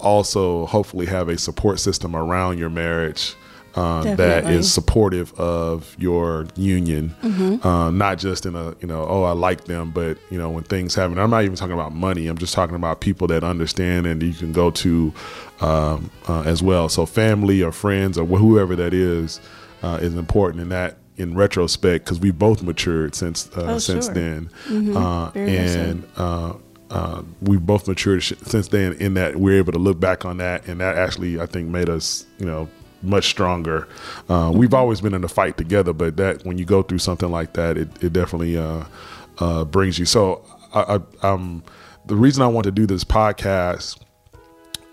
also 0.00 0.66
hopefully 0.66 1.06
have 1.06 1.28
a 1.28 1.38
support 1.38 1.80
system 1.80 2.14
around 2.16 2.58
your 2.58 2.70
marriage. 2.70 3.34
Uh, 3.74 4.02
that 4.16 4.44
is 4.50 4.70
supportive 4.70 5.32
of 5.40 5.96
your 5.98 6.46
union, 6.56 7.14
uh, 7.62 7.90
not 7.90 8.18
just 8.18 8.44
in 8.44 8.54
a 8.54 8.74
you 8.80 8.86
know 8.86 9.06
oh 9.08 9.22
I 9.22 9.32
like 9.32 9.64
them, 9.64 9.90
but 9.92 10.18
you 10.30 10.36
know 10.38 10.50
when 10.50 10.64
things 10.64 10.94
happen. 10.94 11.18
I'm 11.18 11.30
not 11.30 11.44
even 11.44 11.56
talking 11.56 11.72
about 11.72 11.94
money. 11.94 12.26
I'm 12.26 12.36
just 12.36 12.52
talking 12.54 12.76
about 12.76 13.00
people 13.00 13.26
that 13.28 13.42
understand 13.44 14.06
and 14.06 14.22
you 14.22 14.34
can 14.34 14.52
go 14.52 14.70
to 14.70 15.12
um, 15.60 16.10
uh, 16.28 16.42
as 16.42 16.62
well. 16.62 16.88
So 16.90 17.06
family 17.06 17.62
or 17.62 17.72
friends 17.72 18.18
or 18.18 18.26
wh- 18.26 18.40
whoever 18.40 18.76
that 18.76 18.92
is 18.92 19.40
uh, 19.82 19.98
is 20.02 20.14
important 20.16 20.60
in 20.62 20.68
that 20.68 20.98
in 21.16 21.34
retrospect 21.34 22.04
because 22.04 22.20
we 22.20 22.30
both 22.30 22.62
matured 22.62 23.14
since 23.14 23.48
uh, 23.56 23.74
Oh, 23.74 23.78
since 23.78 24.06
sure. 24.06 24.14
then, 24.14 24.50
Mhm. 24.68 24.96
uh, 24.96 25.32
so. 25.32 25.40
and 25.40 26.04
uh, 26.16 26.52
uh, 26.90 27.22
we've 27.40 27.64
both 27.64 27.88
matured 27.88 28.22
sh- 28.22 28.32
since 28.44 28.68
then. 28.68 28.92
In 28.94 29.14
that 29.14 29.36
we're 29.36 29.56
able 29.58 29.72
to 29.72 29.78
look 29.78 29.98
back 29.98 30.24
on 30.26 30.36
that, 30.38 30.66
and 30.68 30.80
that 30.80 30.96
actually 30.98 31.40
I 31.40 31.46
think 31.46 31.68
made 31.68 31.88
us 31.88 32.26
you 32.38 32.44
know 32.44 32.68
much 33.02 33.28
stronger. 33.28 33.88
Uh, 34.28 34.52
we've 34.54 34.74
always 34.74 35.00
been 35.00 35.14
in 35.14 35.24
a 35.24 35.28
fight 35.28 35.56
together, 35.56 35.92
but 35.92 36.16
that 36.16 36.44
when 36.44 36.58
you 36.58 36.64
go 36.64 36.82
through 36.82 36.98
something 36.98 37.30
like 37.30 37.54
that, 37.54 37.76
it, 37.76 37.88
it 38.02 38.12
definitely 38.12 38.56
uh, 38.56 38.84
uh, 39.38 39.64
brings 39.64 39.98
you. 39.98 40.04
So 40.04 40.44
I, 40.74 40.98
I, 41.22 41.26
um, 41.26 41.62
the 42.06 42.16
reason 42.16 42.42
I 42.42 42.46
want 42.46 42.64
to 42.64 42.72
do 42.72 42.86
this 42.86 43.04
podcast 43.04 43.98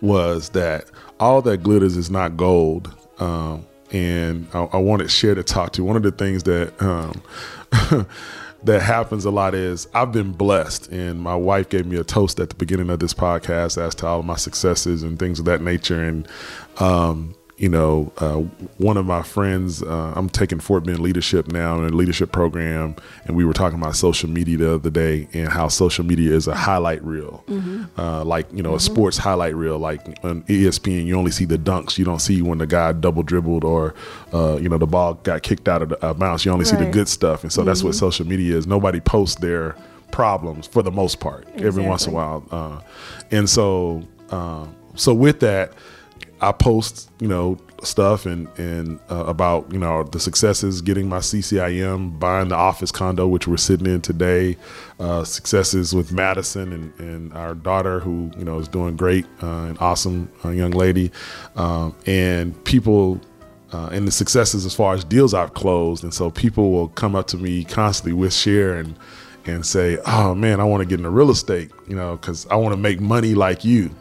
was 0.02 0.50
that 0.50 0.86
all 1.20 1.42
that 1.42 1.64
glitters 1.64 1.98
is 1.98 2.10
not 2.10 2.38
gold. 2.38 2.96
Um, 3.20 3.66
and 3.92 4.48
I, 4.54 4.64
I 4.74 4.78
wanted 4.78 5.12
Cher 5.12 5.36
to 5.36 5.44
talk 5.44 5.74
to 5.74 5.82
you. 5.82 5.86
one 5.86 5.96
of 5.96 6.04
the 6.04 6.12
things 6.12 6.44
that 6.44 6.80
um, 6.82 7.22
that 8.64 8.82
happens 8.82 9.26
a 9.26 9.32
lot 9.32 9.56
is 9.56 9.88
I've 9.94 10.12
been 10.12 10.32
blessed, 10.32 10.92
and 10.92 11.20
my 11.20 11.36
wife 11.36 11.70
gave 11.70 11.86
me 11.86 11.98
a 11.98 12.04
toast 12.04 12.40
at 12.40 12.50
the 12.50 12.56
beginning 12.56 12.90
of 12.90 13.00
this 13.00 13.14
podcast 13.14 13.82
as 13.82 13.96
to 13.96 14.08
all 14.08 14.20
of 14.20 14.26
my 14.26 14.36
successes 14.36 15.04
and 15.04 15.18
things 15.18 15.40
of 15.40 15.46
that 15.46 15.62
nature. 15.62 16.04
And 16.04 16.28
um, 16.80 17.36
you 17.60 17.68
know, 17.68 18.12
uh, 18.20 18.38
one 18.78 18.96
of 18.96 19.06
my 19.06 19.22
friends, 19.22 19.84
uh, 19.84 20.14
I'm 20.16 20.30
taking 20.30 20.62
Fort 20.62 20.86
Bend 20.86 21.00
leadership 21.00 21.52
now 21.52 21.78
in 21.78 21.94
a 21.94 21.96
leadership 21.96 22.32
program, 22.32 22.96
and 23.26 23.36
we 23.36 23.44
were 23.44 23.52
talking 23.52 23.78
about 23.78 23.98
social 23.98 24.30
media 24.30 24.58
the 24.58 24.76
other 24.76 24.90
day 24.90 25.28
and 25.34 25.50
how 25.50 25.68
social 25.68 26.06
media 26.06 26.34
is 26.34 26.48
a 26.48 26.56
highlight 26.56 27.04
reel, 27.04 27.44
mm-hmm. 27.50 27.84
uh, 28.00 28.24
like 28.24 28.48
you 28.54 28.64
know, 28.64 28.70
mm-hmm. 28.70 28.78
a 28.78 28.80
sports 28.80 29.18
highlight 29.18 29.56
reel. 29.56 29.78
Like 29.78 30.00
on 30.24 30.44
ESPN, 30.44 31.06
you 31.06 31.18
only 31.18 31.32
see 31.32 31.44
the 31.44 31.58
dunks, 31.58 31.98
you 31.98 32.06
don't 32.06 32.22
see 32.22 32.42
when 32.42 32.60
the 32.60 32.68
guy 32.68 32.94
double 32.94 33.24
dribbled 33.24 33.66
or 33.66 33.94
uh, 34.34 34.56
you 34.56 34.70
know 34.70 34.78
the 34.78 34.88
ball 34.88 35.16
got 35.16 35.44
kicked 35.44 35.68
out 35.68 35.82
of 35.82 35.90
the 35.90 36.04
uh, 36.06 36.14
bounce. 36.14 36.46
You 36.46 36.54
only 36.54 36.64
right. 36.64 36.80
see 36.80 36.86
the 36.86 36.90
good 36.90 37.10
stuff, 37.10 37.44
and 37.44 37.52
so 37.52 37.60
mm-hmm. 37.60 37.68
that's 37.68 37.84
what 37.84 37.90
mm-hmm. 37.90 38.00
social 38.00 38.26
media 38.26 38.56
is. 38.56 38.68
Nobody 38.68 39.02
posts 39.02 39.36
their 39.36 39.76
problems 40.12 40.66
for 40.66 40.82
the 40.82 40.92
most 40.92 41.20
part. 41.20 41.42
Exactly. 41.42 41.68
Every 41.68 41.84
once 41.84 42.08
in 42.08 42.14
a 42.14 42.16
while, 42.16 42.46
uh, 42.52 42.80
and 43.32 43.50
so 43.50 44.08
so 44.96 45.14
with 45.14 45.42
that 45.42 45.74
I 46.42 46.52
post, 46.52 47.10
you 47.20 47.28
know, 47.28 47.58
stuff 47.84 48.26
and 48.26 48.48
and 48.58 49.00
uh, 49.10 49.26
about 49.26 49.72
you 49.72 49.80
know 49.80 50.04
the 50.04 50.20
successes, 50.20 50.82
getting 50.82 51.08
my 51.08 51.20
CCIM, 51.20 52.20
buying 52.20 52.50
the 52.50 52.56
office 52.56 52.92
condo 52.92 53.28
which 53.28 53.48
we're 53.48 53.58
sitting 53.58 53.88
in 53.88 54.02
today, 54.02 54.58
uh, 55.00 55.24
successes 55.24 55.94
with 55.94 56.12
Madison 56.12 56.72
and, 56.72 57.00
and 57.00 57.34
our 57.34 57.56
daughter 57.56 58.00
who 58.00 58.32
you 58.38 58.46
know 58.46 58.60
is 58.60 58.68
doing 58.68 58.96
great, 58.96 59.26
uh, 59.44 59.64
an 59.64 59.78
awesome 59.80 60.32
uh, 60.46 60.50
young 60.50 60.72
lady, 60.72 61.12
um, 61.56 61.96
and 62.06 62.64
people. 62.66 63.20
Uh, 63.72 63.88
and 63.92 64.08
the 64.08 64.12
successes 64.12 64.66
as 64.66 64.74
far 64.74 64.96
as 64.96 65.04
deals 65.04 65.36
I've 65.36 65.54
closed, 65.54 66.04
and 66.04 66.12
so 66.12 66.32
people 66.32 66.72
will 66.72 66.88
come 66.88 67.16
up 67.16 67.28
to 67.28 67.38
me 67.38 67.64
constantly 67.64 68.14
with 68.14 68.34
Cher 68.34 68.74
and 68.74 68.96
and 69.46 69.64
say, 69.64 70.00
"Oh 70.08 70.34
man, 70.34 70.60
I 70.60 70.64
want 70.64 70.82
to 70.82 70.88
get 70.88 70.98
into 70.98 71.12
real 71.12 71.30
estate," 71.30 71.70
you 71.88 71.96
know, 71.96 72.16
because 72.16 72.48
I 72.48 72.56
want 72.56 72.74
to 72.74 72.78
make 72.78 73.00
money 73.00 73.36
like 73.36 73.64
you 73.64 73.92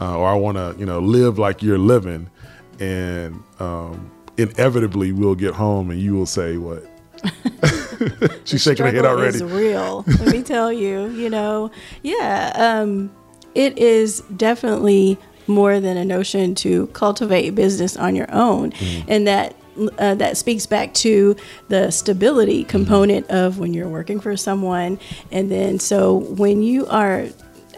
uh, 0.00 0.18
or 0.18 0.28
I 0.28 0.34
want 0.34 0.56
to, 0.56 0.74
you 0.78 0.86
know, 0.86 1.00
live 1.00 1.38
like 1.38 1.62
you're 1.62 1.78
living, 1.78 2.30
and 2.78 3.42
um, 3.58 4.10
inevitably 4.36 5.12
we'll 5.12 5.34
get 5.34 5.54
home 5.54 5.90
and 5.90 6.00
you 6.00 6.14
will 6.14 6.26
say 6.26 6.56
what. 6.56 6.84
She's 8.44 8.62
shaking 8.62 8.86
her 8.86 8.92
head 8.92 9.04
already. 9.04 9.36
Is 9.36 9.44
real. 9.44 10.04
Let 10.06 10.32
me 10.32 10.42
tell 10.42 10.72
you. 10.72 11.08
You 11.08 11.28
know, 11.28 11.70
yeah. 12.02 12.52
Um, 12.54 13.10
it 13.54 13.76
is 13.76 14.20
definitely 14.36 15.18
more 15.48 15.80
than 15.80 15.96
a 15.96 16.04
notion 16.04 16.54
to 16.54 16.86
cultivate 16.88 17.50
business 17.54 17.96
on 17.96 18.14
your 18.14 18.32
own, 18.32 18.70
mm. 18.72 19.04
and 19.08 19.26
that 19.26 19.56
uh, 19.98 20.14
that 20.16 20.36
speaks 20.36 20.66
back 20.66 20.92
to 20.94 21.36
the 21.68 21.90
stability 21.90 22.60
mm-hmm. 22.60 22.70
component 22.70 23.30
of 23.30 23.58
when 23.58 23.74
you're 23.74 23.88
working 23.88 24.20
for 24.20 24.36
someone. 24.36 24.98
And 25.30 25.50
then, 25.50 25.78
so 25.78 26.14
when 26.16 26.62
you 26.62 26.86
are 26.86 27.26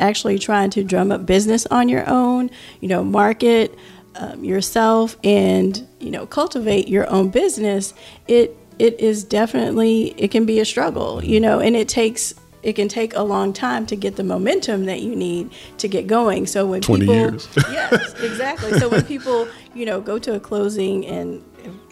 actually 0.00 0.38
trying 0.38 0.71
to 0.71 0.83
drum 0.83 1.12
up 1.12 1.26
business 1.26 1.66
on 1.66 1.88
your 1.88 2.09
own, 2.09 2.50
you 2.80 2.88
know, 2.88 3.04
market 3.04 3.76
um, 4.16 4.42
yourself 4.45 5.16
and, 5.23 5.87
you 6.00 6.11
know, 6.11 6.26
cultivate 6.26 6.88
your 6.88 7.09
own 7.11 7.30
business, 7.30 7.95
it 8.26 8.57
it 8.78 8.99
is 8.99 9.25
definitely 9.25 10.14
it 10.16 10.30
can 10.30 10.47
be 10.47 10.59
a 10.59 10.64
struggle, 10.64 11.23
you 11.23 11.38
know, 11.38 11.61
and 11.61 11.76
it 11.76 11.88
takes 11.88 12.35
it 12.62 12.75
can 12.75 12.88
take 12.88 13.14
a 13.14 13.23
long 13.23 13.52
time 13.52 13.87
to 13.87 13.97
get 13.97 14.16
the 14.16 14.25
momentum 14.25 14.85
that 14.85 15.00
you 15.00 15.16
need 15.16 15.50
to 15.78 15.88
get 15.88 16.07
going. 16.07 16.47
So 16.47 16.66
when 16.66 16.83
people, 16.83 17.14
years. 17.14 17.49
yes, 17.57 18.14
exactly. 18.21 18.78
So 18.78 18.88
when 18.88 19.02
people, 19.04 19.49
you 19.75 19.87
know, 19.87 20.00
go 20.00 20.19
to 20.19 20.35
a 20.35 20.40
closing 20.40 21.07
and 21.07 21.42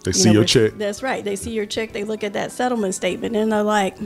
they 0.03 0.11
see 0.11 0.29
know, 0.29 0.33
your 0.35 0.45
check. 0.45 0.73
That's 0.73 1.01
right. 1.01 1.23
They 1.23 1.35
see 1.35 1.51
your 1.51 1.65
check. 1.65 1.93
They 1.93 2.03
look 2.03 2.23
at 2.23 2.33
that 2.33 2.51
settlement 2.51 2.93
statement 2.93 3.35
and 3.35 3.51
they're 3.51 3.63
like, 3.63 3.97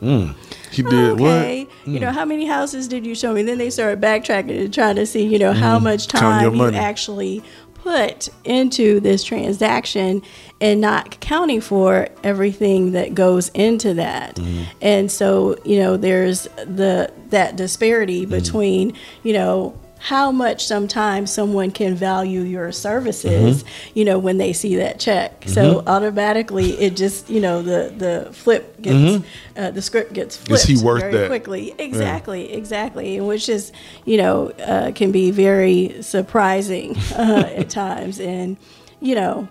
Mm. 0.00 0.34
He 0.70 0.82
did 0.82 0.94
okay. 0.94 1.59
what? 1.59 1.59
Mm. 1.84 1.94
You 1.94 2.00
know, 2.00 2.10
how 2.10 2.24
many 2.24 2.46
houses 2.46 2.88
did 2.88 3.06
you 3.06 3.14
show 3.14 3.32
me? 3.32 3.42
Then 3.42 3.58
they 3.58 3.70
started 3.70 4.00
backtracking 4.00 4.64
and 4.64 4.74
trying 4.74 4.96
to 4.96 5.06
see, 5.06 5.24
you 5.26 5.38
know, 5.38 5.52
mm. 5.52 5.56
how 5.56 5.78
much 5.78 6.06
time 6.06 6.54
you 6.54 6.70
actually 6.72 7.42
put 7.74 8.28
into 8.44 9.00
this 9.00 9.24
transaction 9.24 10.22
and 10.60 10.80
not 10.80 11.14
accounting 11.14 11.60
for 11.60 12.08
everything 12.22 12.92
that 12.92 13.14
goes 13.14 13.48
into 13.50 13.94
that. 13.94 14.36
Mm. 14.36 14.66
And 14.82 15.10
so, 15.10 15.56
you 15.64 15.78
know, 15.78 15.96
there's 15.96 16.44
the 16.56 17.10
that 17.30 17.56
disparity 17.56 18.26
mm. 18.26 18.30
between, 18.30 18.92
you 19.22 19.32
know, 19.32 19.78
how 20.00 20.32
much 20.32 20.64
sometimes 20.64 21.30
someone 21.30 21.70
can 21.70 21.94
value 21.94 22.40
your 22.40 22.72
services, 22.72 23.62
mm-hmm. 23.62 23.98
you 23.98 24.04
know, 24.04 24.18
when 24.18 24.38
they 24.38 24.50
see 24.52 24.76
that 24.76 24.98
check. 24.98 25.42
Mm-hmm. 25.42 25.50
So 25.50 25.82
automatically, 25.86 26.72
it 26.72 26.96
just, 26.96 27.28
you 27.28 27.40
know, 27.40 27.60
the 27.60 27.92
the 27.94 28.32
flip 28.32 28.80
gets, 28.80 28.96
mm-hmm. 28.96 29.58
uh, 29.60 29.70
the 29.72 29.82
script 29.82 30.14
gets 30.14 30.38
flipped 30.38 30.62
is 30.62 30.80
he 30.80 30.84
worth 30.84 31.02
very 31.02 31.12
that? 31.12 31.28
quickly. 31.28 31.74
Exactly, 31.78 32.50
yeah. 32.50 32.56
exactly, 32.56 33.20
which 33.20 33.50
is, 33.50 33.72
you 34.06 34.16
know, 34.16 34.48
uh, 34.66 34.90
can 34.94 35.12
be 35.12 35.30
very 35.30 36.02
surprising 36.02 36.96
uh, 37.14 37.44
at 37.54 37.68
times, 37.70 38.20
and 38.20 38.56
you 39.00 39.14
know, 39.14 39.48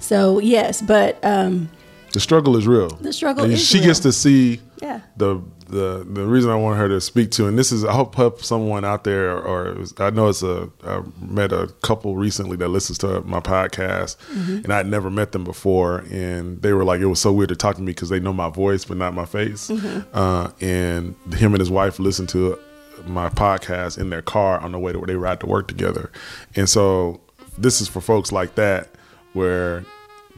so 0.00 0.38
yes, 0.38 0.82
but 0.82 1.18
um, 1.24 1.70
the 2.12 2.20
struggle 2.20 2.56
is 2.56 2.66
real. 2.66 2.88
The 2.88 3.12
struggle 3.12 3.44
and 3.44 3.54
is 3.54 3.66
she 3.66 3.78
real. 3.78 3.86
gets 3.86 4.00
to 4.00 4.12
see 4.12 4.60
yeah. 4.82 5.00
the 5.16 5.42
the 5.68 6.06
the 6.08 6.24
reason 6.24 6.50
I 6.50 6.56
want 6.56 6.78
her 6.78 6.88
to 6.88 7.00
speak 7.00 7.30
to, 7.32 7.46
and 7.46 7.58
this 7.58 7.72
is 7.72 7.84
I 7.84 7.92
hope 7.92 8.14
help 8.14 8.42
someone 8.42 8.84
out 8.84 9.04
there, 9.04 9.36
or 9.38 9.76
I 9.98 10.10
know 10.10 10.28
it's 10.28 10.42
a 10.42 10.70
I 10.84 11.02
met 11.20 11.52
a 11.52 11.68
couple 11.82 12.16
recently 12.16 12.56
that 12.58 12.68
listens 12.68 12.98
to 12.98 13.20
my 13.22 13.40
podcast, 13.40 14.16
mm-hmm. 14.28 14.58
and 14.64 14.72
I'd 14.72 14.86
never 14.86 15.10
met 15.10 15.32
them 15.32 15.44
before, 15.44 15.98
and 16.10 16.62
they 16.62 16.72
were 16.72 16.84
like, 16.84 17.00
it 17.00 17.06
was 17.06 17.20
so 17.20 17.32
weird 17.32 17.48
to 17.50 17.56
talk 17.56 17.76
to 17.76 17.82
me 17.82 17.92
because 17.92 18.08
they 18.08 18.20
know 18.20 18.32
my 18.32 18.50
voice 18.50 18.84
but 18.84 18.96
not 18.96 19.14
my 19.14 19.24
face, 19.24 19.68
mm-hmm. 19.68 20.00
uh, 20.16 20.50
and 20.60 21.14
him 21.34 21.54
and 21.54 21.60
his 21.60 21.70
wife 21.70 21.98
listened 21.98 22.28
to 22.30 22.58
my 23.06 23.28
podcast 23.28 23.98
in 23.98 24.10
their 24.10 24.22
car 24.22 24.60
on 24.60 24.72
the 24.72 24.78
way 24.78 24.92
to 24.92 24.98
where 24.98 25.06
they 25.06 25.16
ride 25.16 25.40
to 25.40 25.46
work 25.46 25.68
together, 25.68 26.10
and 26.54 26.68
so 26.68 27.20
this 27.58 27.80
is 27.80 27.88
for 27.88 28.00
folks 28.00 28.32
like 28.32 28.54
that 28.54 28.90
where 29.32 29.84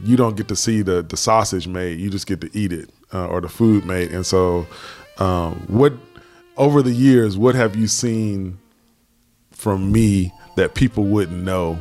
you 0.04 0.16
don't 0.16 0.36
get 0.36 0.48
to 0.48 0.56
see 0.56 0.82
the 0.82 1.02
the 1.02 1.16
sausage 1.16 1.66
made, 1.66 1.98
you 1.98 2.10
just 2.10 2.26
get 2.26 2.40
to 2.40 2.50
eat 2.56 2.72
it 2.72 2.90
uh, 3.12 3.26
or 3.26 3.40
the 3.40 3.48
food 3.48 3.84
made, 3.84 4.10
and 4.12 4.24
so 4.24 4.66
um, 5.18 5.64
what 5.68 5.92
over 6.56 6.82
the 6.82 6.92
years, 6.92 7.36
what 7.36 7.54
have 7.54 7.76
you 7.76 7.86
seen 7.86 8.58
from 9.50 9.90
me 9.90 10.32
that 10.56 10.74
people 10.74 11.04
wouldn't 11.04 11.42
know 11.42 11.78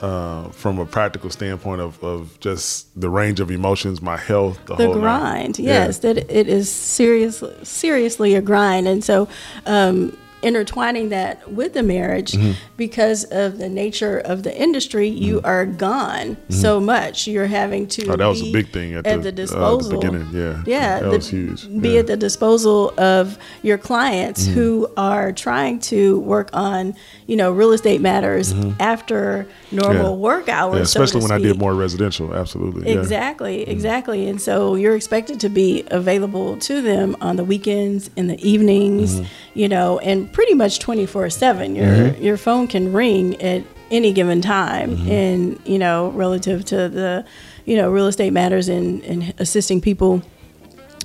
uh, 0.00 0.48
from 0.50 0.78
a 0.78 0.86
practical 0.86 1.28
standpoint 1.30 1.80
of, 1.80 2.02
of 2.02 2.40
just 2.40 2.98
the 2.98 3.08
range 3.10 3.38
of 3.38 3.50
emotions, 3.50 4.00
my 4.00 4.16
health, 4.16 4.58
the, 4.66 4.76
the 4.76 4.92
grind. 4.92 5.58
Night. 5.58 5.64
Yes, 5.64 6.00
yeah. 6.02 6.14
that 6.14 6.30
it 6.30 6.48
is 6.48 6.70
seriously 6.70 7.52
seriously 7.62 8.34
a 8.34 8.40
grind, 8.40 8.88
and 8.88 9.04
so 9.04 9.28
um, 9.66 10.16
intertwining 10.42 11.10
that 11.10 11.50
with 11.52 11.74
the 11.74 11.82
marriage 11.82 12.32
mm-hmm. 12.32 12.52
because 12.76 13.24
of 13.24 13.58
the 13.58 13.68
nature 13.68 14.18
of 14.18 14.42
the 14.42 14.56
industry 14.56 15.08
you 15.08 15.36
mm-hmm. 15.36 15.46
are 15.46 15.66
gone 15.66 16.36
mm-hmm. 16.36 16.54
so 16.54 16.80
much 16.80 17.26
you're 17.26 17.46
having 17.46 17.86
to 17.86 18.06
oh, 18.10 18.16
that 18.16 18.26
was 18.26 18.42
a 18.42 18.52
big 18.52 18.68
thing 18.68 18.94
at, 18.94 19.06
at 19.06 19.16
the, 19.16 19.24
the, 19.24 19.32
disposal 19.32 19.98
uh, 19.98 20.00
the 20.00 20.06
beginning 20.06 20.28
yeah 20.32 20.62
yeah 20.66 21.00
that 21.00 21.10
the, 21.10 21.16
was 21.16 21.28
huge 21.28 21.68
be 21.80 21.90
yeah. 21.90 22.00
at 22.00 22.06
the 22.06 22.16
disposal 22.16 22.92
of 22.98 23.38
your 23.62 23.78
clients 23.78 24.44
mm-hmm. 24.44 24.54
who 24.54 24.92
are 24.96 25.32
trying 25.32 25.78
to 25.78 26.20
work 26.20 26.50
on 26.52 26.94
you 27.26 27.36
know 27.36 27.52
real 27.52 27.72
estate 27.72 28.00
matters 28.00 28.54
mm-hmm. 28.54 28.72
after 28.80 29.46
normal 29.72 30.10
yeah. 30.10 30.16
work 30.16 30.48
hours 30.48 30.76
yeah, 30.76 30.82
especially 30.82 31.20
so 31.20 31.28
when 31.28 31.32
I 31.32 31.38
did 31.38 31.58
more 31.58 31.74
residential 31.74 32.34
absolutely 32.34 32.90
exactly 32.90 33.62
exactly 33.62 34.28
and 34.28 34.40
so 34.40 34.74
you're 34.74 34.96
expected 34.96 35.40
to 35.40 35.48
be 35.48 35.84
available 35.88 36.56
to 36.58 36.82
them 36.82 37.16
on 37.20 37.36
the 37.36 37.44
weekends 37.44 38.10
in 38.16 38.26
the 38.26 38.48
evenings 38.48 39.20
you 39.54 39.68
know 39.68 39.98
and 40.00 40.32
pretty 40.32 40.54
much 40.54 40.78
24 40.80 41.30
7 41.30 41.76
your 41.76 41.86
mm-hmm. 41.86 42.22
your 42.22 42.36
phone 42.36 42.66
can 42.66 42.92
ring 42.92 43.40
at 43.40 43.64
any 43.90 44.12
given 44.12 44.40
time 44.40 44.96
mm-hmm. 44.96 45.10
and 45.10 45.60
you 45.64 45.78
know 45.78 46.10
relative 46.10 46.64
to 46.64 46.88
the 46.88 47.24
you 47.64 47.76
know 47.76 47.90
real 47.90 48.06
estate 48.06 48.32
matters 48.32 48.68
and, 48.68 49.02
and 49.04 49.34
assisting 49.38 49.80
people 49.80 50.22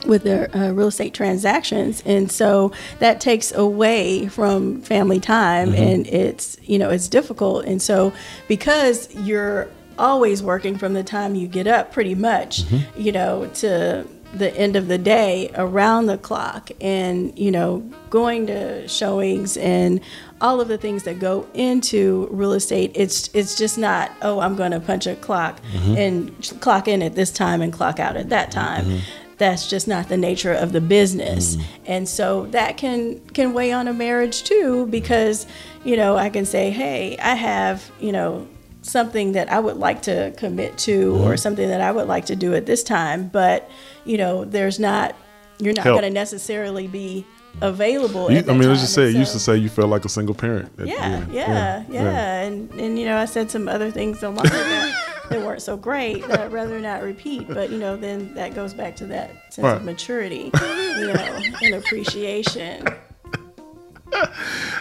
with 0.05 0.23
their 0.23 0.55
uh, 0.55 0.71
real 0.71 0.87
estate 0.87 1.13
transactions 1.13 2.03
and 2.05 2.31
so 2.31 2.71
that 2.99 3.19
takes 3.19 3.51
away 3.53 4.27
from 4.27 4.81
family 4.81 5.19
time 5.19 5.69
mm-hmm. 5.69 5.81
and 5.81 6.07
it's 6.07 6.57
you 6.63 6.77
know 6.77 6.89
it's 6.89 7.07
difficult 7.07 7.65
and 7.65 7.81
so 7.81 8.13
because 8.47 9.13
you're 9.15 9.67
always 9.97 10.43
working 10.43 10.77
from 10.77 10.93
the 10.93 11.03
time 11.03 11.35
you 11.35 11.47
get 11.47 11.67
up 11.67 11.91
pretty 11.91 12.15
much 12.15 12.63
mm-hmm. 12.63 13.01
you 13.01 13.11
know 13.11 13.49
to 13.53 14.05
the 14.33 14.55
end 14.57 14.75
of 14.75 14.87
the 14.87 14.97
day 14.97 15.49
around 15.55 16.07
the 16.07 16.17
clock 16.17 16.69
and 16.81 17.37
you 17.39 17.49
know 17.49 17.79
going 18.09 18.45
to 18.47 18.87
showings 18.87 19.55
and 19.57 20.01
all 20.41 20.59
of 20.59 20.67
the 20.67 20.77
things 20.77 21.03
that 21.03 21.19
go 21.19 21.47
into 21.53 22.27
real 22.31 22.51
estate 22.51 22.91
it's 22.95 23.29
it's 23.33 23.55
just 23.55 23.77
not 23.77 24.11
oh 24.21 24.39
i'm 24.39 24.55
going 24.55 24.71
to 24.71 24.79
punch 24.79 25.07
a 25.07 25.15
clock 25.15 25.61
mm-hmm. 25.71 25.95
and 25.95 26.57
clock 26.59 26.87
in 26.87 27.01
at 27.01 27.15
this 27.15 27.31
time 27.31 27.61
and 27.61 27.71
clock 27.71 27.99
out 27.99 28.17
at 28.17 28.29
that 28.29 28.51
time 28.51 28.83
mm-hmm. 28.85 29.24
That's 29.37 29.69
just 29.69 29.87
not 29.87 30.07
the 30.07 30.17
nature 30.17 30.53
of 30.53 30.71
the 30.71 30.81
business 30.81 31.55
mm-hmm. 31.55 31.83
and 31.85 32.07
so 32.07 32.45
that 32.47 32.77
can 32.77 33.19
can 33.29 33.53
weigh 33.53 33.71
on 33.71 33.87
a 33.87 33.93
marriage 33.93 34.43
too 34.43 34.85
because 34.87 35.45
you 35.83 35.97
know 35.97 36.15
i 36.15 36.29
can 36.29 36.45
say 36.45 36.69
hey 36.69 37.17
i 37.17 37.35
have 37.35 37.91
you 37.99 38.11
know 38.11 38.47
something 38.85 39.31
that 39.31 39.51
I 39.51 39.59
would 39.59 39.77
like 39.77 40.03
to 40.03 40.33
commit 40.37 40.77
to 40.79 41.13
mm-hmm. 41.13 41.23
or 41.23 41.37
something 41.37 41.67
that 41.67 41.81
I 41.81 41.91
would 41.91 42.07
like 42.07 42.25
to 42.25 42.35
do 42.35 42.53
at 42.53 42.65
this 42.65 42.83
time, 42.83 43.27
but 43.27 43.69
you 44.05 44.17
know, 44.17 44.45
there's 44.45 44.79
not 44.79 45.15
you're 45.59 45.73
not 45.73 45.85
going 45.85 46.01
to 46.01 46.09
necessarily 46.09 46.87
be 46.87 47.25
available. 47.61 48.29
You, 48.29 48.39
I 48.39 48.53
mean, 48.53 48.67
let's 48.67 48.81
just 48.81 48.93
say 48.93 49.05
And 49.05 49.13
you 49.13 49.19
used 49.19 49.31
to 49.31 49.39
say 49.39 49.55
you 49.55 49.69
felt 49.69 49.89
like 49.89 50.05
a 50.05 50.09
single 50.09 50.35
parent. 50.35 50.65
at 50.65 50.77
the 50.77 50.87
yeah, 50.87 51.25
yeah, 51.31 51.83
yeah, 51.89 52.41
And 52.41 52.71
and 52.73 52.99
you 52.99 53.05
know, 53.05 53.17
I 53.17 53.25
said 53.25 53.49
some 53.49 53.67
other 53.67 53.89
things 53.89 54.21
along 54.21 54.43
that 54.43 55.04
that 55.29 55.41
weren't 55.45 55.61
so 55.61 55.75
great 55.77 56.27
that 56.27 56.39
I'd 56.39 56.51
rather 56.53 56.79
not 56.79 57.01
repeat. 57.03 57.47
But 57.47 57.69
you 57.69 57.77
know, 57.77 57.95
then 57.97 58.33
that 58.35 58.53
goes 58.55 58.73
back 58.73 58.95
to 58.97 59.05
that 59.07 59.53
sense 59.53 59.63
Right. 59.65 59.77
of 59.77 59.83
maturity, 59.83 60.51
you 60.53 61.07
know, 61.13 61.39
and 61.63 61.75
appreciation. 61.75 62.87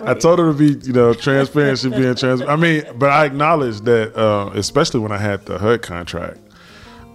I 0.05 0.15
told 0.15 0.39
her 0.39 0.53
to 0.53 0.59
be, 0.59 0.79
you 0.87 0.93
know, 0.93 1.15
transparent. 1.15 1.79
She 1.79 1.89
being 1.89 2.15
transparent. 2.15 2.49
I 2.49 2.57
mean, 2.57 2.85
but 2.97 3.11
I 3.11 3.25
acknowledge 3.25 3.81
that, 3.81 4.15
uh, 4.17 4.51
especially 4.55 5.01
when 5.01 5.13
I 5.13 5.19
had 5.19 5.45
the 5.47 5.59
HUD 5.59 5.83
contract, 5.83 6.39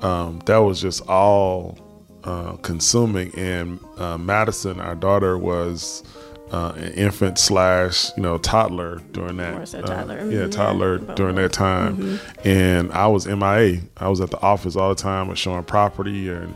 um, 0.02 0.40
that 0.46 0.58
was 0.58 0.82
just 0.82 1.02
all 1.08 1.78
uh, 2.24 2.54
consuming. 2.58 3.34
And 3.38 3.80
uh, 3.98 4.18
Madison, 4.18 4.80
our 4.80 4.96
daughter, 4.96 5.38
was 5.38 6.04
uh, 6.52 6.74
an 6.76 6.94
infant 6.94 7.38
slash, 7.38 8.16
you 8.18 8.24
know, 8.24 8.38
toddler 8.38 9.02
during 9.12 9.38
that. 9.38 9.68
So 9.68 9.80
uh, 9.80 10.28
yeah, 10.30 10.48
toddler 10.48 11.00
yeah. 11.00 11.14
during 11.16 11.36
that 11.36 11.54
time. 11.54 12.20
And 12.44 12.92
I 12.92 13.08
was 13.08 13.28
MIA. 13.28 13.82
I 13.98 14.10
was 14.10 14.22
at 14.22 14.32
the 14.32 14.42
office 14.42 14.76
all 14.76 14.90
the 14.90 15.02
time, 15.02 15.34
showing 15.36 15.64
property 15.64 16.30
and 16.30 16.54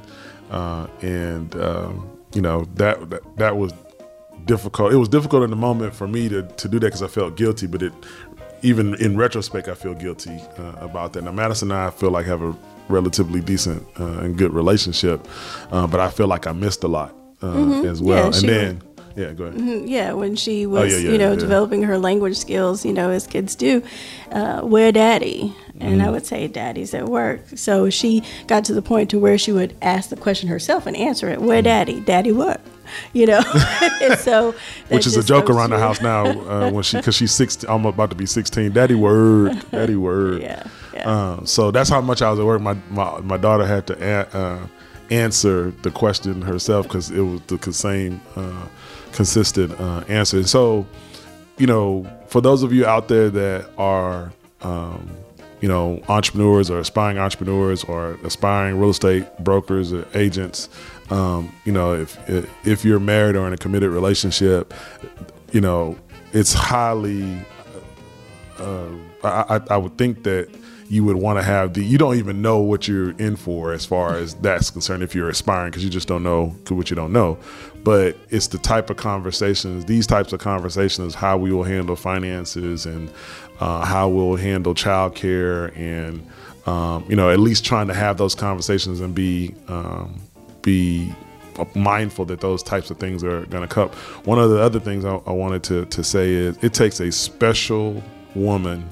uh, 0.51 0.87
and 1.01 1.55
um, 1.55 2.09
you 2.33 2.41
know 2.41 2.65
that, 2.75 3.09
that 3.09 3.37
that 3.37 3.57
was 3.57 3.73
difficult. 4.45 4.93
It 4.93 4.97
was 4.97 5.09
difficult 5.09 5.43
in 5.43 5.49
the 5.49 5.55
moment 5.55 5.95
for 5.95 6.07
me 6.07 6.29
to, 6.29 6.43
to 6.43 6.67
do 6.67 6.79
that 6.79 6.87
because 6.87 7.03
I 7.03 7.07
felt 7.07 7.35
guilty. 7.35 7.67
But 7.67 7.83
it, 7.83 7.93
even 8.61 8.95
in 8.95 9.17
retrospect, 9.17 9.67
I 9.67 9.75
feel 9.75 9.93
guilty 9.93 10.39
uh, 10.57 10.73
about 10.79 11.13
that. 11.13 11.23
Now, 11.23 11.31
Madison 11.31 11.71
and 11.71 11.79
I 11.79 11.89
feel 11.89 12.11
like 12.11 12.25
have 12.25 12.41
a 12.41 12.55
relatively 12.89 13.41
decent 13.41 13.85
uh, 13.99 14.19
and 14.19 14.37
good 14.37 14.53
relationship, 14.53 15.27
uh, 15.71 15.87
but 15.87 15.99
I 15.99 16.09
feel 16.09 16.27
like 16.27 16.47
I 16.47 16.51
missed 16.53 16.83
a 16.83 16.87
lot 16.87 17.15
uh, 17.41 17.83
as 17.83 18.01
well. 18.01 18.31
Mm-hmm. 18.31 18.47
Yeah, 18.47 18.55
and 18.55 18.79
then, 18.79 18.92
yeah, 19.15 19.31
go 19.33 19.45
ahead. 19.45 19.87
Yeah, 19.89 20.13
when 20.13 20.35
she 20.35 20.65
was, 20.65 20.81
Oh, 20.93 20.97
yeah, 20.97 21.03
yeah, 21.05 21.11
you 21.11 21.17
know, 21.17 21.31
yeah. 21.31 21.39
developing 21.39 21.83
her 21.83 21.97
language 21.97 22.37
skills, 22.37 22.85
you 22.85 22.93
know, 22.93 23.09
as 23.09 23.27
kids 23.27 23.55
do, 23.55 23.83
uh, 24.31 24.61
where 24.61 24.91
daddy? 24.91 25.55
And 25.79 25.99
Mm-hmm. 25.99 26.07
I 26.07 26.11
would 26.11 26.25
say 26.25 26.47
daddy's 26.47 26.93
at 26.93 27.09
work. 27.09 27.41
So 27.55 27.89
she 27.89 28.23
got 28.47 28.63
to 28.65 28.73
the 28.73 28.81
point 28.81 29.09
to 29.09 29.19
where 29.19 29.37
she 29.37 29.51
would 29.51 29.75
ask 29.81 30.09
the 30.09 30.15
question 30.15 30.47
herself 30.47 30.85
and 30.85 30.95
answer 30.95 31.29
it. 31.29 31.37
Mm-hmm. 31.39 31.47
Where 31.47 31.61
daddy? 31.61 31.99
Daddy 31.99 32.31
what? 32.31 32.61
You 33.13 33.25
know, 33.25 33.41
so 34.19 34.53
Which 34.89 35.07
is 35.07 35.17
a 35.17 35.23
joke 35.23 35.49
around 35.49 35.71
the 35.71 35.79
house 35.79 35.99
now 36.01 36.25
uh, 36.27 36.69
when 36.73 36.83
she 36.83 36.97
because 36.97 37.15
she's 37.15 37.31
16 37.31 37.67
I'm 37.69 37.85
about 37.85 38.09
to 38.11 38.15
be 38.15 38.25
16 38.27 38.71
daddy 38.73 38.93
word 38.93 39.63
daddy 39.71 39.95
word 39.95 40.41
Yeah, 40.41 40.67
yeah. 40.93 41.03
Um, 41.33 41.45
so 41.47 41.71
that's 41.71 41.89
how 41.89 42.01
much 42.01 42.21
I 42.21 42.29
was 42.29 42.39
at 42.39 42.45
work 42.45 42.61
my 42.61 42.75
my, 42.91 43.19
my 43.21 43.37
daughter 43.37 43.65
had 43.65 43.87
to 43.87 43.93
a- 43.99 44.37
uh, 44.37 44.67
answer 45.09 45.71
the 45.81 45.91
question 45.91 46.41
herself 46.41 46.87
because 46.87 47.09
it 47.09 47.21
was 47.21 47.41
the 47.47 47.73
same 47.73 48.21
uh, 48.35 48.67
consistent 49.13 49.79
uh, 49.79 50.03
answer. 50.07 50.43
So 50.45 50.85
you 51.57 51.67
know 51.67 52.05
for 52.27 52.41
those 52.41 52.63
of 52.63 52.73
you 52.73 52.85
out 52.85 53.07
there 53.07 53.29
that 53.29 53.69
are 53.77 54.31
um, 54.61 55.09
you 55.61 55.67
know 55.67 56.01
entrepreneurs 56.09 56.69
or 56.69 56.79
aspiring 56.79 57.17
entrepreneurs 57.17 57.83
or 57.83 58.17
aspiring 58.23 58.79
real 58.79 58.89
estate 58.89 59.25
brokers 59.39 59.93
or 59.93 60.07
agents 60.13 60.69
um, 61.09 61.53
you 61.65 61.71
know 61.71 61.93
if 61.93 62.17
if 62.65 62.83
you're 62.83 62.99
married 62.99 63.35
or 63.35 63.47
in 63.47 63.53
a 63.53 63.57
committed 63.57 63.91
relationship 63.91 64.73
you 65.51 65.61
know 65.61 65.97
it's 66.31 66.53
highly 66.53 67.39
uh, 68.59 68.89
I, 69.23 69.61
I 69.69 69.77
would 69.77 69.97
think 69.97 70.23
that 70.23 70.49
you 70.89 71.03
would 71.03 71.15
want 71.15 71.39
to 71.39 71.43
have 71.43 71.73
the 71.73 71.83
you 71.83 71.97
don't 71.97 72.15
even 72.15 72.41
know 72.41 72.59
what 72.59 72.87
you're 72.87 73.11
in 73.11 73.35
for 73.35 73.73
as 73.73 73.85
far 73.85 74.15
as 74.15 74.33
that's 74.35 74.69
concerned 74.69 75.03
if 75.03 75.15
you're 75.15 75.29
aspiring 75.29 75.69
because 75.69 75.83
you 75.83 75.89
just 75.89 76.07
don't 76.07 76.23
know 76.23 76.47
what 76.69 76.89
you 76.89 76.95
don't 76.95 77.13
know 77.13 77.37
but 77.83 78.17
it's 78.29 78.47
the 78.47 78.57
type 78.57 78.89
of 78.89 78.97
conversations 78.97 79.85
these 79.85 80.07
types 80.07 80.33
of 80.33 80.39
conversations 80.39 81.13
how 81.15 81.37
we 81.37 81.51
will 81.51 81.63
handle 81.63 81.95
finances 81.95 82.85
and 82.85 83.11
uh, 83.59 83.85
how 83.85 84.09
we'll 84.09 84.35
handle 84.35 84.73
childcare 84.73 85.75
and 85.77 86.25
um, 86.67 87.05
you 87.07 87.15
know 87.15 87.29
at 87.29 87.39
least 87.39 87.65
trying 87.65 87.87
to 87.87 87.93
have 87.93 88.17
those 88.17 88.35
conversations 88.35 88.99
and 88.99 89.13
be 89.13 89.53
um, 89.67 90.19
be 90.61 91.13
mindful 91.75 92.25
that 92.25 92.41
those 92.41 92.63
types 92.63 92.89
of 92.89 92.97
things 92.97 93.23
are 93.23 93.45
going 93.45 93.67
to 93.67 93.73
come. 93.73 93.89
One 94.23 94.39
of 94.39 94.49
the 94.49 94.59
other 94.59 94.79
things 94.79 95.05
I, 95.05 95.15
I 95.15 95.31
wanted 95.31 95.63
to, 95.65 95.85
to 95.85 96.03
say 96.03 96.31
is 96.31 96.57
it 96.63 96.73
takes 96.73 96.99
a 96.99 97.11
special 97.11 98.01
woman 98.35 98.89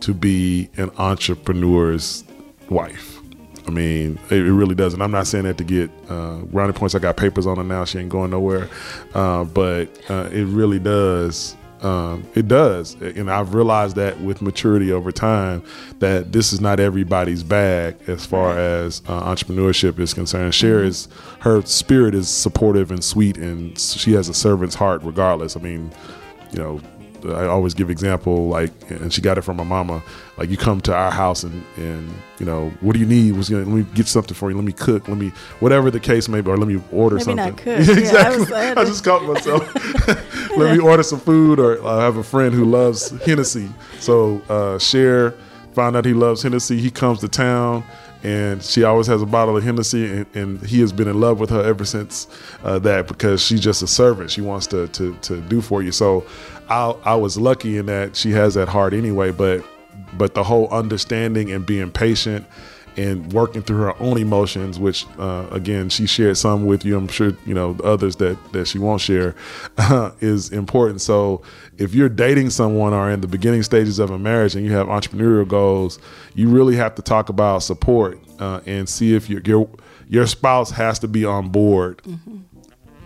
to 0.00 0.14
be 0.14 0.70
an 0.76 0.90
entrepreneur's 0.98 2.24
wife. 2.68 3.18
I 3.66 3.70
mean, 3.70 4.18
it, 4.30 4.38
it 4.38 4.52
really 4.52 4.74
does. 4.74 4.94
And 4.94 5.02
I'm 5.02 5.10
not 5.10 5.26
saying 5.26 5.44
that 5.44 5.58
to 5.58 5.64
get 5.64 5.90
uh, 6.08 6.38
brownie 6.46 6.72
points. 6.72 6.94
I 6.94 6.98
got 6.98 7.16
papers 7.16 7.46
on 7.46 7.56
her 7.56 7.64
now. 7.64 7.84
She 7.84 7.98
ain't 7.98 8.08
going 8.08 8.30
nowhere. 8.30 8.68
Uh, 9.14 9.44
but 9.44 9.88
uh, 10.10 10.28
it 10.32 10.44
really 10.46 10.78
does. 10.78 11.56
Um, 11.82 12.26
it 12.34 12.46
does. 12.46 12.94
And 13.00 13.30
I've 13.30 13.54
realized 13.54 13.96
that 13.96 14.20
with 14.20 14.42
maturity 14.42 14.92
over 14.92 15.10
time, 15.10 15.62
that 15.98 16.32
this 16.32 16.52
is 16.52 16.60
not 16.60 16.78
everybody's 16.78 17.42
bag 17.42 17.96
as 18.06 18.26
far 18.26 18.58
as 18.58 19.02
uh, 19.06 19.22
entrepreneurship 19.22 19.98
is 19.98 20.12
concerned. 20.12 20.54
Cher 20.54 20.84
is, 20.84 21.08
her 21.40 21.62
spirit 21.62 22.14
is 22.14 22.28
supportive 22.28 22.90
and 22.90 23.02
sweet, 23.02 23.38
and 23.38 23.78
she 23.78 24.12
has 24.12 24.28
a 24.28 24.34
servant's 24.34 24.74
heart 24.74 25.02
regardless. 25.02 25.56
I 25.56 25.60
mean, 25.60 25.90
you 26.52 26.58
know, 26.58 26.80
I 27.26 27.46
always 27.46 27.74
give 27.74 27.90
example 27.90 28.48
like, 28.48 28.70
and 28.90 29.12
she 29.12 29.20
got 29.20 29.38
it 29.38 29.42
from 29.42 29.56
my 29.56 29.64
mama. 29.64 30.02
Like 30.36 30.48
you 30.50 30.56
come 30.56 30.80
to 30.82 30.94
our 30.94 31.10
house 31.10 31.42
and 31.42 31.64
and 31.76 32.10
you 32.38 32.46
know 32.46 32.70
what 32.80 32.94
do 32.94 32.98
you 33.00 33.06
need? 33.06 33.32
Was 33.36 33.48
gonna 33.48 33.64
let 33.64 33.74
me 33.74 33.86
get 33.94 34.06
something 34.06 34.34
for 34.34 34.50
you. 34.50 34.56
Let 34.56 34.64
me 34.64 34.72
cook. 34.72 35.06
Let 35.08 35.18
me 35.18 35.30
whatever 35.60 35.90
the 35.90 36.00
case 36.00 36.28
may 36.28 36.40
be, 36.40 36.50
or 36.50 36.56
let 36.56 36.68
me 36.68 36.82
order 36.92 37.16
Maybe 37.16 37.24
something. 37.24 37.46
not 37.46 37.56
cook. 37.58 37.66
Yeah, 37.86 37.94
I 37.94 37.98
exactly. 37.98 38.38
was- 38.40 38.52
I 38.52 38.80
I 38.80 38.84
just 38.84 39.04
caught 39.04 39.24
myself. 39.24 39.62
let 40.56 40.74
me 40.76 40.78
order 40.82 41.02
some 41.02 41.20
food, 41.20 41.60
or 41.60 41.86
I 41.86 42.02
have 42.02 42.16
a 42.16 42.22
friend 42.24 42.54
who 42.54 42.64
loves 42.64 43.10
Hennessy. 43.24 43.68
So 43.98 44.40
uh, 44.48 44.78
Cher. 44.78 45.34
Found 45.72 45.96
out 45.96 46.04
he 46.04 46.14
loves 46.14 46.42
Hennessy. 46.42 46.80
He 46.80 46.90
comes 46.90 47.20
to 47.20 47.28
town 47.28 47.84
and 48.22 48.62
she 48.62 48.84
always 48.84 49.06
has 49.06 49.22
a 49.22 49.26
bottle 49.26 49.56
of 49.56 49.64
Hennessy, 49.64 50.04
and, 50.04 50.26
and 50.34 50.62
he 50.62 50.80
has 50.80 50.92
been 50.92 51.08
in 51.08 51.20
love 51.20 51.40
with 51.40 51.50
her 51.50 51.62
ever 51.62 51.84
since 51.84 52.26
uh, 52.64 52.78
that 52.80 53.08
because 53.08 53.42
she's 53.42 53.60
just 53.60 53.82
a 53.82 53.86
servant. 53.86 54.30
She 54.30 54.40
wants 54.40 54.66
to 54.68 54.88
to, 54.88 55.14
to 55.22 55.40
do 55.42 55.60
for 55.60 55.82
you. 55.82 55.92
So 55.92 56.26
I 56.68 56.90
I 57.04 57.14
was 57.14 57.38
lucky 57.38 57.78
in 57.78 57.86
that 57.86 58.16
she 58.16 58.30
has 58.32 58.54
that 58.54 58.68
heart 58.68 58.92
anyway. 58.92 59.30
But 59.30 59.64
but 60.14 60.34
the 60.34 60.44
whole 60.44 60.68
understanding 60.68 61.50
and 61.50 61.64
being 61.64 61.90
patient 61.90 62.46
and 63.00 63.32
working 63.32 63.62
through 63.62 63.78
her 63.86 63.94
own 64.02 64.16
emotions, 64.18 64.78
which 64.78 65.06
uh, 65.18 65.46
again 65.50 65.88
she 65.88 66.06
shared 66.06 66.36
some 66.36 66.66
with 66.66 66.84
you. 66.84 66.96
I'm 66.98 67.08
sure 67.08 67.32
you 67.46 67.54
know 67.54 67.72
the 67.74 67.84
others 67.84 68.16
that 68.16 68.36
that 68.52 68.66
she 68.68 68.78
won't 68.78 69.00
share 69.00 69.34
uh, 69.78 70.10
is 70.20 70.50
important. 70.50 71.00
So 71.00 71.42
if 71.78 71.94
you're 71.94 72.08
dating 72.08 72.50
someone 72.50 72.92
or 72.92 73.10
in 73.10 73.20
the 73.20 73.28
beginning 73.28 73.62
stages 73.62 73.98
of 73.98 74.10
a 74.10 74.18
marriage 74.18 74.54
and 74.56 74.64
you 74.66 74.72
have 74.72 74.86
entrepreneurial 74.88 75.48
goals, 75.48 75.98
you 76.34 76.48
really 76.48 76.76
have 76.76 76.94
to 76.96 77.02
talk 77.02 77.28
about 77.28 77.62
support 77.62 78.18
uh, 78.38 78.60
and 78.66 78.88
see 78.88 79.14
if 79.14 79.30
your 79.30 79.40
your 79.44 79.68
your 80.08 80.26
spouse 80.26 80.70
has 80.72 80.98
to 80.98 81.08
be 81.08 81.24
on 81.24 81.48
board. 81.48 82.02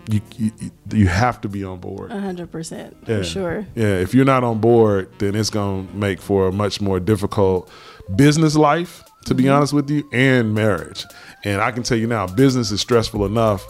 You, 0.07 0.21
you 0.37 0.51
you 0.93 1.07
have 1.07 1.41
to 1.41 1.49
be 1.49 1.63
on 1.63 1.79
board. 1.79 2.11
A 2.11 2.19
hundred 2.19 2.51
percent 2.51 2.95
Yeah. 3.07 3.17
for 3.17 3.23
sure. 3.23 3.65
Yeah, 3.75 3.95
if 4.05 4.13
you're 4.13 4.25
not 4.25 4.43
on 4.43 4.59
board, 4.59 5.09
then 5.17 5.35
it's 5.35 5.49
going 5.49 5.87
to 5.87 5.95
make 5.95 6.21
for 6.21 6.47
a 6.47 6.51
much 6.51 6.79
more 6.79 6.99
difficult 6.99 7.71
business 8.15 8.55
life, 8.55 9.03
to 9.25 9.35
be 9.35 9.49
honest 9.49 9.73
with 9.73 9.89
you, 9.89 10.07
and 10.11 10.53
marriage. 10.53 11.05
And 11.43 11.61
I 11.61 11.71
can 11.71 11.83
tell 11.83 11.97
you 11.97 12.07
now, 12.07 12.27
business 12.27 12.71
is 12.71 12.81
stressful 12.81 13.25
enough. 13.25 13.65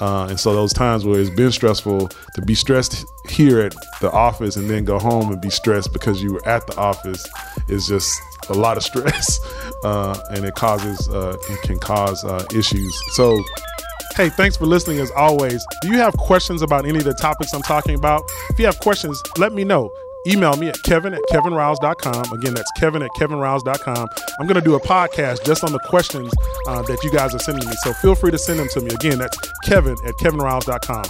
Uh, 0.00 0.28
and 0.30 0.40
so 0.40 0.54
those 0.54 0.72
times 0.72 1.04
where 1.04 1.20
it's 1.20 1.28
been 1.30 1.52
stressful 1.52 2.08
to 2.34 2.42
be 2.42 2.54
stressed 2.54 3.04
here 3.28 3.60
at 3.60 3.74
the 4.00 4.10
office 4.10 4.56
and 4.56 4.70
then 4.70 4.84
go 4.84 4.98
home 4.98 5.30
and 5.30 5.40
be 5.42 5.50
stressed 5.50 5.92
because 5.92 6.22
you 6.22 6.32
were 6.32 6.48
at 6.48 6.66
the 6.66 6.76
office 6.76 7.28
is 7.68 7.86
just 7.86 8.18
a 8.48 8.54
lot 8.54 8.78
of 8.78 8.82
stress, 8.82 9.38
uh, 9.84 10.18
and 10.30 10.44
it 10.44 10.54
causes 10.54 11.08
uh, 11.10 11.36
it 11.50 11.62
can 11.62 11.78
cause 11.78 12.24
uh, 12.24 12.44
issues. 12.54 13.02
So 13.12 13.38
Hey, 14.16 14.28
thanks 14.28 14.56
for 14.56 14.66
listening 14.66 14.98
as 14.98 15.10
always. 15.12 15.64
Do 15.82 15.88
you 15.88 15.98
have 15.98 16.16
questions 16.16 16.62
about 16.62 16.84
any 16.84 16.98
of 16.98 17.04
the 17.04 17.14
topics 17.14 17.52
I'm 17.52 17.62
talking 17.62 17.94
about? 17.94 18.22
If 18.50 18.58
you 18.58 18.66
have 18.66 18.78
questions, 18.80 19.22
let 19.38 19.52
me 19.52 19.64
know. 19.64 19.90
Email 20.26 20.56
me 20.56 20.68
at 20.68 20.82
kevin 20.82 21.14
at 21.14 21.22
kevinrouse.com. 21.30 22.32
Again, 22.32 22.54
that's 22.54 22.70
kevin 22.72 23.02
at 23.02 23.10
kevinrouse.com. 23.18 24.08
I'm 24.38 24.46
going 24.46 24.60
to 24.60 24.64
do 24.64 24.74
a 24.74 24.80
podcast 24.80 25.44
just 25.44 25.64
on 25.64 25.72
the 25.72 25.78
questions 25.80 26.32
uh, 26.68 26.82
that 26.82 27.02
you 27.02 27.10
guys 27.10 27.34
are 27.34 27.38
sending 27.38 27.68
me. 27.68 27.74
So 27.82 27.92
feel 27.94 28.14
free 28.14 28.30
to 28.30 28.38
send 28.38 28.58
them 28.58 28.68
to 28.68 28.80
me. 28.80 28.90
Again, 28.90 29.18
that's 29.18 29.38
kevin 29.64 29.96
at 30.04 30.14
kevinrouse.com. 30.14 31.04